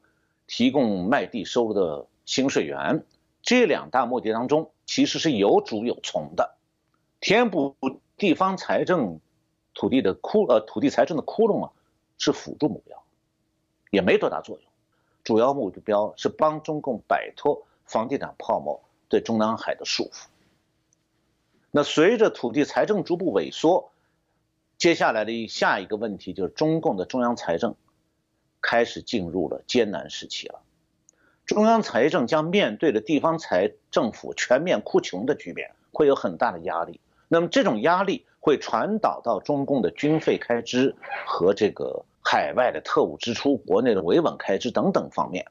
[0.46, 3.04] 提供卖地收入的新水源。
[3.42, 6.56] 这两大目的当中，其实是有主有从的，
[7.20, 7.76] 填补
[8.16, 9.20] 地方财政
[9.74, 11.72] 土地的窟呃土地财政的窟窿啊，
[12.16, 13.04] 是辅助目标，
[13.90, 14.64] 也没多大作用。
[15.22, 20.28] 主要目标是帮中共摆脱房地产泡沫对中南海的束缚。
[21.70, 23.92] 那随着土地财政逐步萎缩，
[24.78, 27.74] 接下来的下一个问题就是中共的中央财政
[28.62, 30.62] 开始进入了艰难时期了。
[31.46, 37.00] 中央财政将面对着地方财政府全面哭穷的局面，会有很大的压力。
[37.28, 40.94] 那么这种压力会传导到中共的军费开支
[41.26, 45.46] 和这个海外的特务支出、国内的维稳开支等等方面，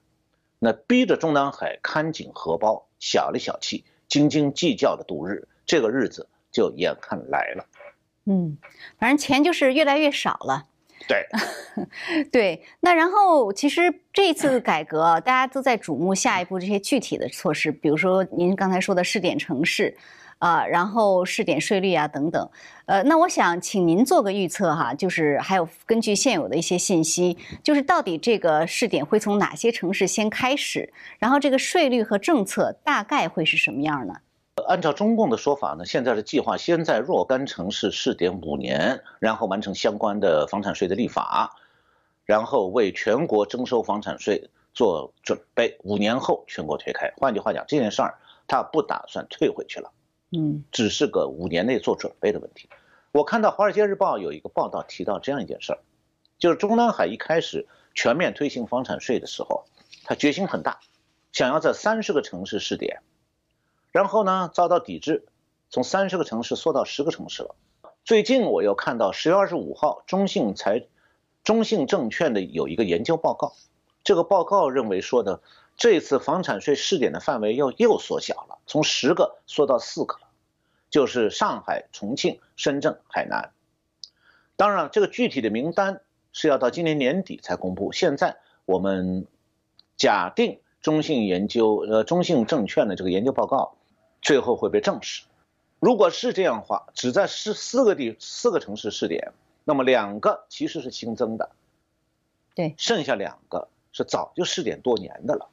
[0.60, 7.66] 那逼着中南海看紧荷包，小里小气、斤斤计较的度日，这个日子就眼看来了。
[8.26, 8.58] 嗯，
[8.98, 10.68] 反正钱就是越来越少了。
[11.12, 19.95] 对， 对，那然后其实这次改革，大家都在瞩目下一步这些具体的措施，比如说您刚才说的试点城市，
[20.39, 22.49] 啊，然后试点税率啊等等，
[22.86, 34.16] 呃，那我想请您做个预测哈，就是还有根据现有的一些信息，就是到底这个试点会从哪些城市先开始，然后这个税率和政策大概会是什么样呢？
[34.68, 41.55] 按照中共的说法呢，现在的计划先在若干城市试点五年，然后完成相关的房产税的立法，
[42.26, 45.78] 然后为全国征收房产税做准备。
[45.84, 47.12] 五年后全国推开。
[47.18, 49.91] 换句话讲，这件事儿他不打算退回去了，
[50.32, 52.70] 嗯，只是个五年内做准备的问题。
[53.12, 55.80] 我看到《华尔街日报》有一个报道提到这样一件事儿，
[56.39, 59.66] 就是中南海一开始全面推行房产税的时候，
[60.05, 60.80] 他决心很大，
[61.34, 63.01] 想要在三十个城市试点，
[63.92, 65.26] 然后呢遭到抵制，
[65.70, 67.56] 从三十个城市缩到十个城市了。
[68.04, 70.88] 最近我又看到十月二十五号，中信财、
[71.44, 73.54] 中信证券的有一个研究报告，
[74.04, 75.42] 这个报告认为说的，
[75.78, 80.28] 这次房产税试点的范围又又缩小了，从十个缩到四个了，
[80.89, 83.52] 就是上海、重庆、深圳、海南。
[84.56, 86.02] 当然，这个具体的名单
[86.34, 87.92] 是要到今年年底才公布。
[87.92, 89.28] 现在我们
[89.98, 93.76] 假定中信研究、呃中信证券的这个研究报告
[94.22, 95.24] 最后会被证实。
[95.80, 101.49] 如果是这样的话，只在四四个地四个城市试点，那么两个其实是新增的，
[102.53, 105.49] 对，剩下两个是早就试点多年的了。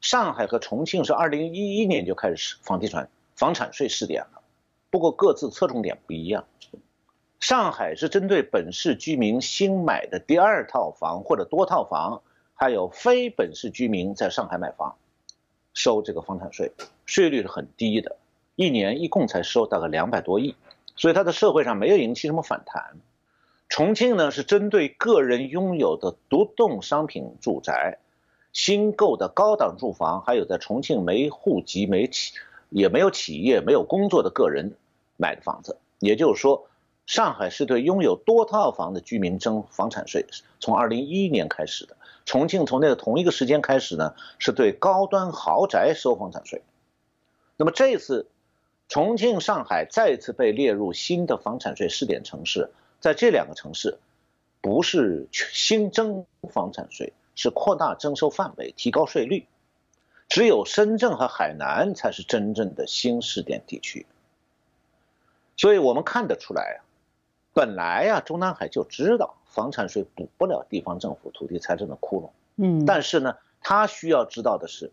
[0.00, 4.42] 上海和重庆是二零一一年就开始房地产房产税试点了，
[4.90, 6.46] 不过各自侧重点不一样。
[7.38, 12.22] 上海是针对本市居民新买的第二套房或者多套房，
[12.54, 14.96] 还有非本市居民在上海买房，
[15.74, 16.72] 收这个房产税，
[17.06, 18.16] 税率是很低的。
[18.56, 20.54] 一年一共才收大概两百多亿，
[20.96, 22.96] 所以它的社会上没有引起什么反弹。
[23.68, 27.98] 重庆呢是针对个人拥有的独栋商品住宅、
[28.52, 32.34] 新购的高档住房，还有在重庆没户籍、没企
[32.68, 34.74] 也没有企业、没有工作的个人
[35.16, 35.78] 买的房子。
[36.00, 36.66] 也就是说，
[37.06, 40.26] 上海是对拥有多套房的居民征房产税，
[40.58, 41.96] 从二零一一年开始的。
[42.24, 46.62] 重庆从那个同一个时间开始呢，是对高端豪宅收房产税。
[47.56, 48.26] 那么这一次。
[48.92, 54.00] 重庆、上海再次被列入新的房产税试点城市，在这两个城市，
[54.60, 59.46] 不是新增房产税，是扩大征收范围、提高税率。
[60.28, 64.06] 只有深圳和海南才是真正的新试点地区。
[65.56, 66.82] 所以我们看得出来啊，
[67.52, 74.90] 本来呀，中南海就知道房产税补不了地方政府土地财政的窟窿，嗯，但是呢，他需要知道的是。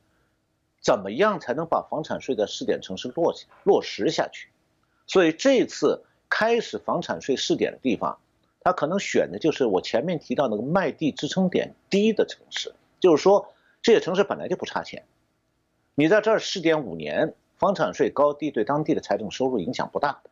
[0.80, 3.34] 怎么样才能把房产税的试点城市落
[3.64, 4.47] 落实下去？
[5.08, 8.20] 所以这次开始房产税试点的地方，
[8.62, 15.03] 他可能选的就是我前面提到那个卖地支撑点低的城市，就是说这些城市本来就不差钱，
[15.95, 20.30] 你在这儿试点五年，房产税高低对当地的财政收入影响不大的，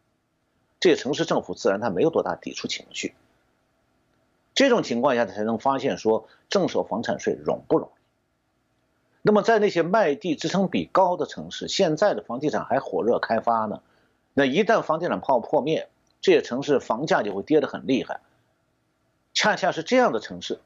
[0.79, 3.15] 这些城市政府自然他没有多大抵触情绪。
[4.55, 7.91] 这种情况下才能发现说征收房产税容不容易？
[9.21, 13.81] 那么在那些卖地支撑比高的城市，现在的房地产还火热开发呢。
[14.33, 15.89] 那一旦房地产泡沫破灭，
[16.21, 18.21] 这些城市房价就会跌得很厉害。
[19.33, 20.59] 恰恰是这样的城市，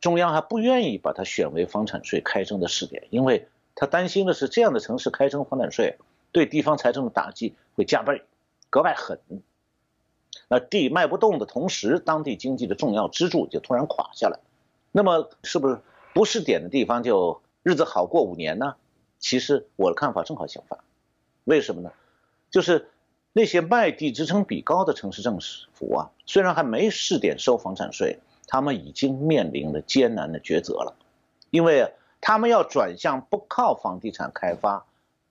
[0.00, 5.98] 中央还不愿意把它选为房产税开征的试点，因为他担心的是这样的城市开征房产税，
[6.32, 8.24] 对地方财政的打击会加倍，
[8.70, 9.20] 格外狠。
[10.48, 14.38] 那地卖不动的同时，当地经济的重要支柱就突然垮下来。
[14.92, 15.80] 那么是不是
[16.14, 17.40] 不试点的地方就？
[17.62, 18.76] 日子好过五年呢？
[19.18, 20.78] 其实我的看法正好相反，
[21.44, 21.92] 为什么呢？
[22.50, 22.88] 就是
[23.34, 25.38] 那些卖地支撑比高的城市政
[25.74, 30.96] 府啊，虽然还没试点收房产税，他们已经面临了艰难的抉择了，
[31.50, 34.86] 因为他们要转向不靠房地产开发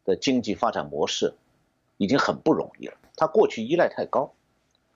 [0.05, 1.33] 的经济发展模式，
[1.97, 2.93] 已经很不容易了。
[3.15, 4.31] 他过去依赖太高，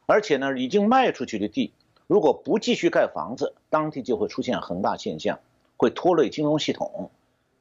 [0.06, 1.74] 而且呢，已经卖出去的地，
[2.08, 5.40] 如果不继续盖房子，当地就会出现恒大现象，
[5.78, 7.10] 会拖累金融系统。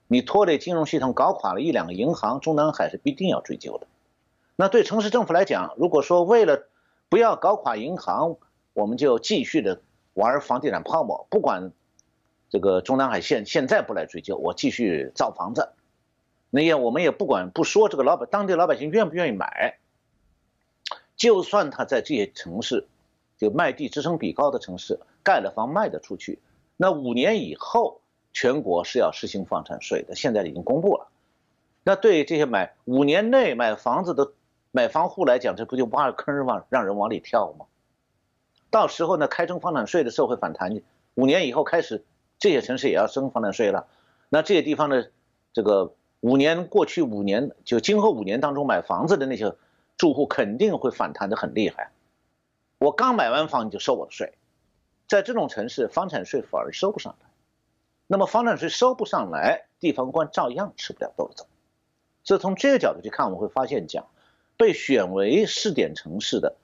[0.09, 3.87] 你拖累金融系统，搞垮了一两个银行，中南海是必定要追究的。
[4.57, 6.67] 那对城市政府来讲，如果说为了
[7.09, 8.37] 不要搞垮银行，
[8.75, 9.81] 我们就继续的
[10.13, 11.73] 玩房地产泡沫，不管
[12.51, 15.71] 这个中南海现现在不来追究，我继续造房子，
[16.51, 19.79] 那也我们也不管不说这个老百当地老百姓愿不愿意买，
[21.23, 22.89] 就算他在这些城市
[23.39, 26.41] 就卖地支撑比高的城市盖了房卖得出去，
[26.77, 28.01] 那五年以后。
[28.35, 31.09] 全国是要实行房产税的，现在已经公布了。
[31.85, 34.33] 那对这些买五年内买房子的
[34.71, 36.65] 买房户来讲，这不就挖个坑吗？
[36.71, 37.67] 让人往里跳吗？
[38.71, 40.81] 到时候呢，开征房产税的社会反弹，
[41.15, 42.07] 五年以后开始，
[42.39, 43.87] 这些城市也要征房产税了。
[44.31, 45.11] 那这些地方的
[45.53, 49.55] 这个五年过去五年，就今后五年当中买房子的那些
[50.03, 51.93] 住户肯定会反弹的很厉害。
[52.79, 54.33] 我刚买完房你就收我的税，
[55.07, 57.29] 在这种城市，房产税反而收不上来。
[58.09, 61.47] 那么房产税收不上来，地方官照样吃不了兜着走。
[62.25, 64.09] 所以从这个角度去看，我们会发现，讲
[64.57, 66.57] 被选为试点城市的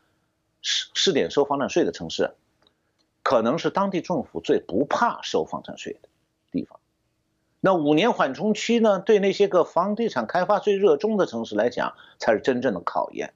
[0.61, 2.35] 试试点收房产税的城市，
[3.23, 6.08] 可能是当地政府最不怕收房产税的。
[7.61, 13.35] 那五年缓冲期呢，对那些个房地产开发最热衷的城市来讲，才是真正的考验。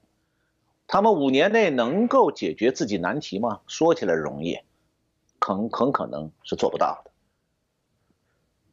[0.87, 3.61] 他们五年内能够解决自己难题吗？
[3.67, 4.59] 说起来容易，
[5.39, 7.11] 很很可能是做不到的。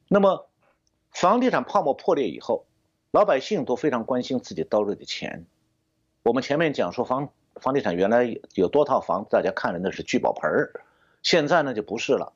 [0.08, 0.48] 那么，
[1.10, 2.66] 房地产泡沫破裂以后，
[3.10, 5.46] 老百姓都非常关心自己兜里的钱。
[6.22, 10.84] 我们前面讲说房房地产原来有多套房，大家看的那是聚宝盆儿，
[11.22, 12.32] 现在呢就不是了。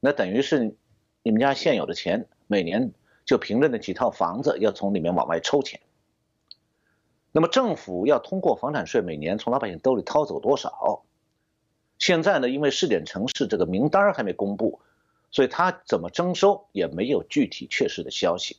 [0.00, 0.74] 那等于是
[1.22, 2.92] 你们家现有的钱，每年
[3.24, 5.80] 就凭着那几套房子要从里面往外抽钱。
[7.32, 11.04] 那么政府要通过房产税每年从老百姓兜里掏走多少？
[11.98, 14.80] 现在呢，因为试点城市这个名单还没公布，
[15.30, 18.56] 所以他怎么征收也没有具体确实的消息。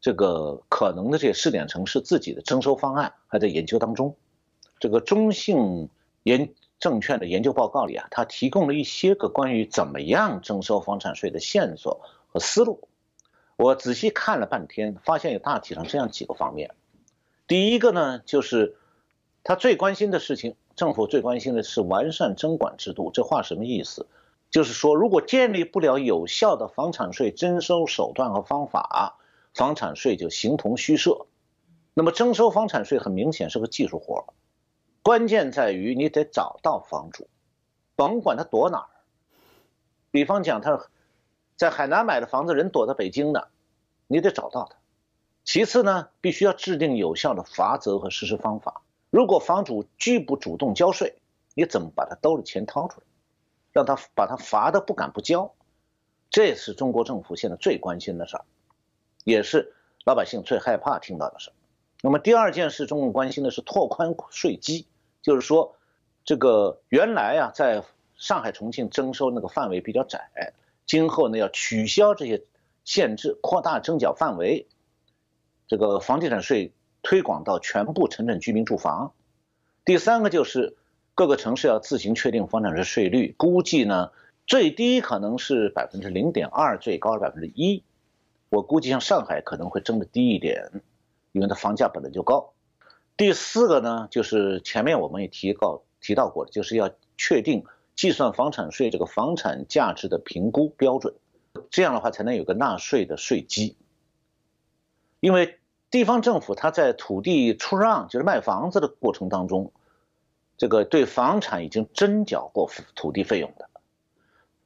[0.00, 4.14] 这个可能的这些试点城市自己的征收方案还在研究当中。
[4.78, 5.88] 这个中信
[6.22, 12.88] 研证券的研究报告里啊，他提供了一些个关于怎么样征收房产税的线索和思路。
[13.56, 16.74] 我仔细看了半天，发现有大体上这样几个方面。
[17.46, 18.76] 第一个呢，就是
[19.44, 23.10] 他最关心的事情，政府最关心的是完善征管制度。
[23.12, 24.06] 这话什么意思？
[24.50, 29.18] 就是说，如果建立不了有效的房产税征收手段和方法，
[29.52, 31.26] 房产税就形同虚设。
[31.92, 34.32] 那么，征收房产税很明显是个技术活，
[35.02, 37.28] 关键在于你得找到房主，
[37.96, 38.88] 甭管他躲哪儿。
[40.10, 40.88] 比方讲，他
[41.56, 43.48] 在海南买的房子，人躲在北京呢，
[44.06, 44.76] 你得找到他。
[45.44, 48.82] 其次呢，必须要制定有效的法则和实施方法。
[49.08, 51.16] 如果房主拒不主动交税，
[51.54, 53.06] 你怎么把他兜里钱掏出来，
[53.72, 55.54] 让他把他罚的不敢不交？
[56.28, 58.44] 这是中国政府现在最关心的事儿，
[59.24, 59.74] 也是
[60.04, 61.52] 老百姓最害怕听到的事儿。
[62.02, 64.86] 那么第二件事，中共关心的是拓宽税基，
[65.22, 65.76] 就是说，
[66.24, 67.82] 这个原来啊，在
[68.16, 70.54] 上海、重庆征收那个范围比较窄，
[70.86, 72.42] 今后呢要取消这些
[72.84, 74.66] 限制，扩大征缴范围。
[75.66, 79.12] 这个房地产税推广到全部城镇居民住房。
[79.84, 80.76] 第三个就是
[81.14, 84.10] 各个城市要自行确定房产税税率，估计呢
[84.46, 87.84] 最低可能是百分之零点二，最高是百分之一。
[88.48, 90.82] 我估计像上海可能会征的低一点，
[91.32, 92.52] 因为它房价本来就高。
[93.20, 101.12] 第四个呢，就是前面我们也提到提到过的，就是要确定计算房产税这个房产价值的评估标准，
[101.68, 103.76] 这样的话才能有个纳税的税基，
[105.20, 105.58] 因为。
[105.90, 109.72] 地方政府他在土地出让，就是卖房子的过程当中，
[110.56, 113.68] 这个对房产已经征缴过土地费用的，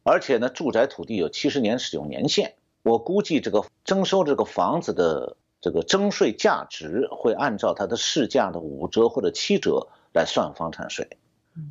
[0.03, 11.17] 而且呢，住宅土地有七十年使用年限，我估计这个征收这个房子的这个征税价值会按照它的市价的五折或者七折来算房产税。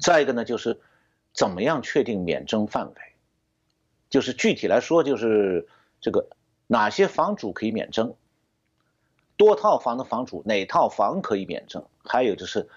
[0.02, 0.82] 再一个呢，就是
[1.32, 2.96] 怎么样确定免征范围，
[4.10, 5.68] 就是具体来说，就是
[6.02, 6.28] 这个
[6.66, 8.16] 哪些房主可以免征。
[9.38, 11.86] 多套房的房主哪套房可以免征？
[12.04, 12.68] 还有就是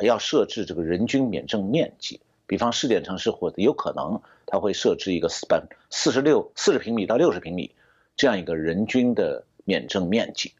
[0.00, 7.74] 要设置这个人均免征面积，比方试点城市或者有可能它会设置一个四百四十六四十平米到六十平米
[8.16, 10.54] 这样一个人均的免征面积。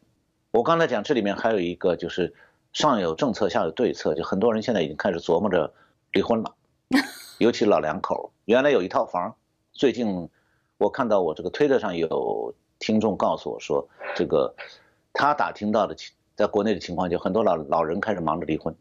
[0.51, 2.35] 我刚才讲这里面还有一个就是
[2.71, 5.73] 上有政策下有对策，就很多人现在已经开始琢磨着
[6.11, 6.55] 离婚了，
[7.39, 9.35] 尤其老两口，原来有一套房，
[9.73, 10.29] 最近
[10.77, 14.55] 我看到我这个推特上有听众告诉我说这个。
[15.11, 18.73] 他打听到的情，在国内的情况就很多老老人开始忙着离婚，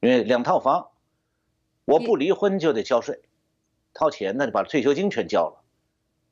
[0.00, 0.90] 因为两套房，
[1.86, 3.22] 我不离婚就得交税，
[3.94, 5.64] 掏钱那就把退休金全交了，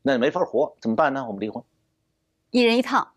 [0.03, 1.25] 那没法活，怎么办呢？
[1.27, 1.65] 我们离婚，
[2.51, 3.14] 一人一套，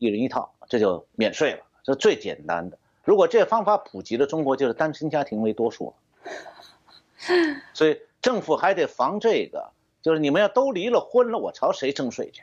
[0.00, 2.78] 一人一套，这就免税了，这最简单的。
[3.04, 7.60] 如果这方法普及了，中国就是单亲家庭为多数了。
[7.74, 9.70] 所以政府还得防这个，
[10.00, 12.42] 就是你们要都离了婚了，我朝谁征税去？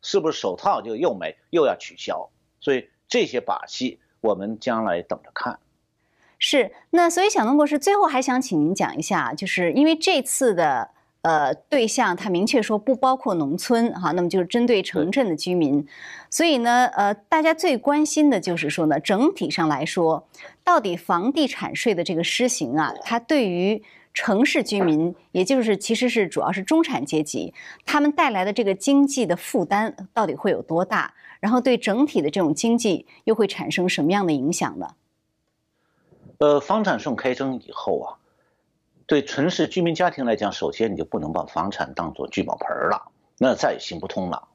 [0.00, 2.30] 是不是手套就又没又要取消？
[2.60, 5.58] 所以这些把戏我们将来等着看。
[6.38, 10.92] 是，那所以小东博士最后还想请您讲一下，就是因为这次的
[11.28, 15.86] 呃对象他明确说不包括农村哈，那么就是针对城镇的居民，
[16.30, 20.26] 所以呢呃大家最关心的就是说呢整体上来说，
[20.64, 23.82] 到底房地产税的这个施行啊，它对于。
[24.14, 27.54] 城市居民，也就是其实是主要是中产阶级，
[27.86, 31.14] 他们带来的这个经济的负担到底会有多大？
[31.38, 34.88] 然后对整体的这种经济又会产生什么样的影响呢？
[36.38, 38.06] 呃，房产税开征以后啊，
[39.08, 44.48] 对城市居民家庭来讲，首先你就不能把房产当做聚宝盆了，那再也行不通了。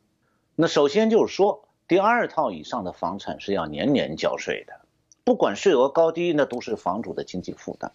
[0.55, 4.81] 那首先就是说，第二套以上的房产是要年年交税的，
[5.23, 7.93] 不管税额高低，那都是房主的经济负担。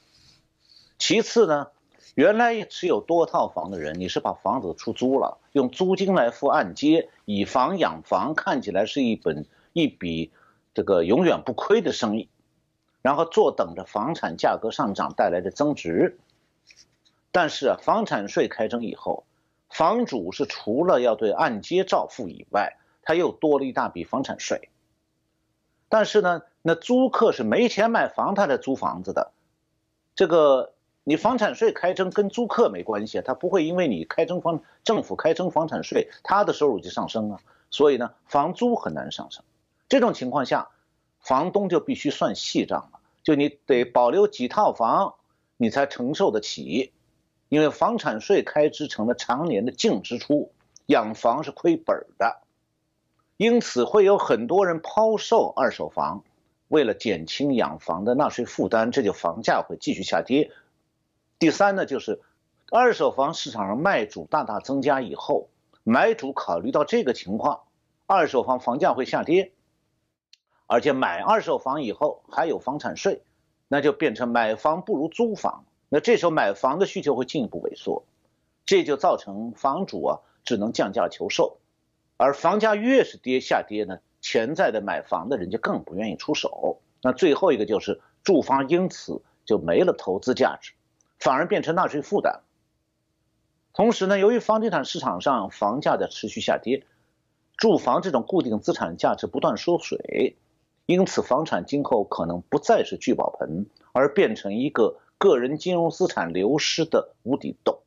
[0.98, 1.68] 其次呢，
[2.16, 10.32] 原来持有多套房的人，你是把房子出租了，用租金来付按揭，以房养房，看起来是一本一笔
[10.74, 12.28] 这个永远不亏的生意，
[13.00, 16.18] 然后坐等着房产价格上涨带来的增值。
[17.38, 19.24] 但是啊，房产税开征以后，
[19.70, 24.70] 房主是除了要对按揭照付以外，他又多了一大笔房产税。
[25.88, 29.30] 但是呢，那租客是没钱买房，他在租房子的，
[30.16, 30.72] 这个
[31.04, 37.40] 你房产税开征跟租客没关系，他不会因为你开征房政府开征房产税，他的收入就上升啊。
[37.70, 39.44] 所以呢，房租很难上升。
[39.88, 40.70] 这种情况下，
[41.20, 45.14] 房东就必须算细账了，就你得保留几套房，
[45.56, 46.92] 你才承受得起。
[47.48, 50.52] 因为房产税开支成了常年的净支出，
[50.86, 52.42] 养房是亏本的。
[53.36, 56.24] 因此会有很多人抛售二手房，
[56.66, 60.50] 为了减轻养房的纳税负担，这就房价会继续下跌。
[61.38, 62.20] 第三呢，就是
[62.70, 65.48] 二手房市场上卖主大大增加以后，
[65.84, 67.60] 买主考虑到这个情况，
[68.06, 69.52] 二手房房价会下跌，
[70.66, 73.22] 而且买二手房以后还有房产税，
[73.68, 78.04] 那就变成买房不如租房，那这时候买房的需求会进一步萎缩，
[78.66, 81.58] 这就造成房主啊只能降价求售。
[82.16, 86.80] 而房价越是跌下跌呢，潜在的买房的人就更不愿意出手。
[87.00, 90.72] 那最后一个就是住房因此就没了投资价值，
[91.20, 92.40] 反而变成纳税负担。
[93.72, 96.84] 同时呢，由于房地产市场上房价的持续下跌，
[97.56, 100.36] 住房这种固定资产价值不断缩水，
[100.86, 107.80] 因此房产今后可能不再是聚宝盆，而变成一个个人金融资产流失的无底洞，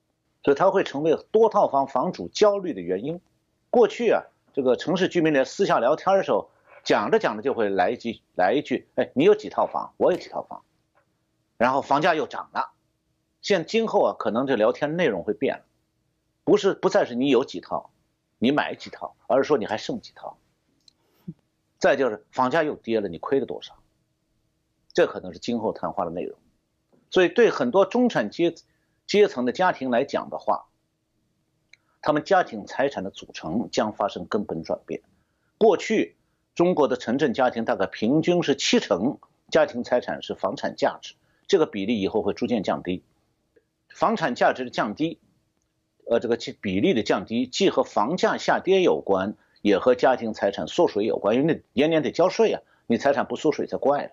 [0.43, 3.21] 所以它会成为多套房房主焦虑的原因。
[3.69, 4.23] 过去啊，
[4.53, 6.49] 这个城市居民在私下聊天的时候，
[6.83, 10.63] 讲着讲着就会来一句来一句，哎，你有几套房，我有几套房，
[11.57, 12.71] 然后房价又涨了。
[13.41, 15.63] 现今后啊，可能这聊天内容会变了，
[16.43, 17.91] 不是不再是你有几套，
[18.39, 20.37] 你买几套，而是说你还剩几套。
[21.79, 23.77] 再就是房价又跌了，你亏了多少？
[24.93, 26.37] 这可能是今后谈话的内容。
[27.11, 28.55] 所以对很多中产阶
[29.05, 30.65] 阶层的家庭来讲的话。
[32.03, 35.01] 他们家庭财产的组成将发生根本转变。
[35.59, 36.15] 过去，
[36.55, 39.19] 中国的城镇家庭大概平均是七成
[39.51, 41.13] 家庭财产是房产价值，
[41.45, 43.03] 这个比例以后会逐渐降低。
[43.93, 45.19] 房产价值的降低，
[46.07, 54.11] 呃，这个比例的降低，既和房价下跌有关，也和家庭财产缩水有关，因为那年年得交税啊，你财产不缩水才怪了。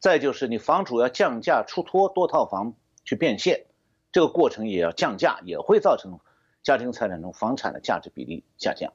[0.00, 2.74] 再就是你房主要降价出脱多套房
[3.04, 3.66] 去变现，
[4.10, 6.18] 这个过程也要降价，也会造成。
[6.62, 8.92] 家庭财产中房产的价值比例下降。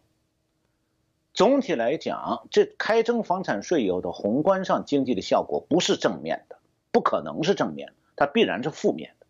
[1.33, 6.59] 总体来讲，这开征房产税以后的宏观上经济的效果不是正面的，
[6.91, 9.25] 不可能是正面，它必然是负面的。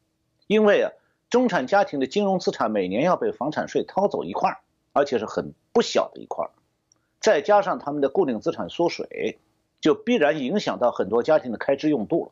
[0.48, 0.92] 因为啊，
[1.30, 4.60] 中产家庭的金融资产每年要被房产税掏走一块儿，
[4.92, 6.52] 而且是很不小的一块儿，
[7.22, 9.40] 再加上他们的固定资产缩水，
[9.86, 12.32] 就必然影响到很多家庭的开支用度了。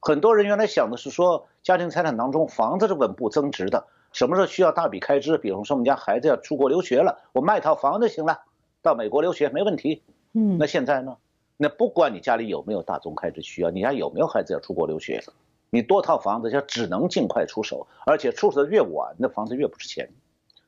[0.00, 3.88] 很多人原来想的是说，家庭财产当中房子是稳步增值的。
[4.10, 5.36] 什么时候需要大笔开支？
[5.36, 8.40] 比如说我们家孩子要出国留学了，我卖套房就行了，
[8.80, 10.02] 到美国留学没问题。
[10.32, 11.18] 嗯，那现在呢？
[11.58, 15.22] 那不管你家里有没有大宗开支需要，你家有没有孩子要出国留学，
[15.68, 20.08] 你多套房子就只能尽快出手，而且出手的越晚，那房子越不值钱。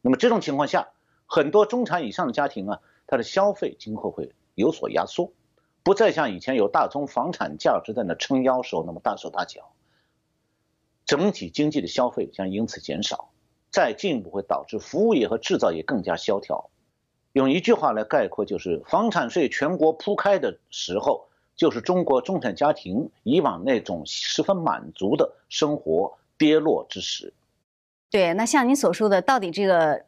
[0.02, 0.88] 那么这种情况下，
[1.24, 5.32] 很多中产以上的家庭啊，他的消费今后会有所压缩，
[5.82, 9.72] 不再像以前有大宗房产价值在那撑腰时候那么大手大脚。
[11.06, 13.30] 整体经济的消费将因此减少，
[13.70, 16.70] 再进一步会导致服务业和制造业更加萧条。
[17.32, 27.32] 用一句话来概括，就是房产税全国铺开的时候，就是中国中产家庭以往那种十分满足的生活跌落之时。
[28.10, 30.04] 对，那像您所说的，到底这个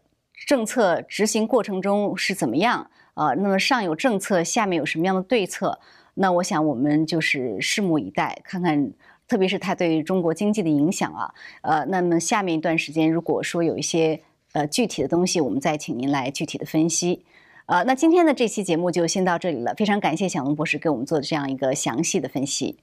[0.46, 2.90] 政策执行过程中是怎么样？
[3.14, 5.78] 呃，那么上有政策，下面有什么样的对策？
[6.14, 8.92] 那我想我们就是拭目以待，看看。
[9.28, 11.32] 特别是它对于中国经济的影响啊，
[11.62, 14.20] 呃，那么下面一段时间，如果说有一些
[14.52, 17.24] 呃具体的东西，我们再请您来具体的分析。
[17.64, 22.80] 呃，那今天的这期节目就先到这里了，非常感谢小龙博士给我们做的这样一个详细的分析。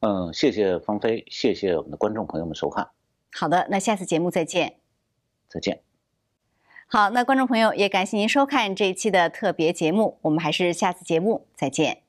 [0.00, 2.86] 嗯，谢谢方飞，谢谢我们的观众朋友们收看。
[3.32, 4.74] 好的，那下次节目再见。
[5.48, 5.93] 再见。
[6.94, 12.02] 好那观众朋友也感谢您收看这一期的特别节目我们还是下次节目再见。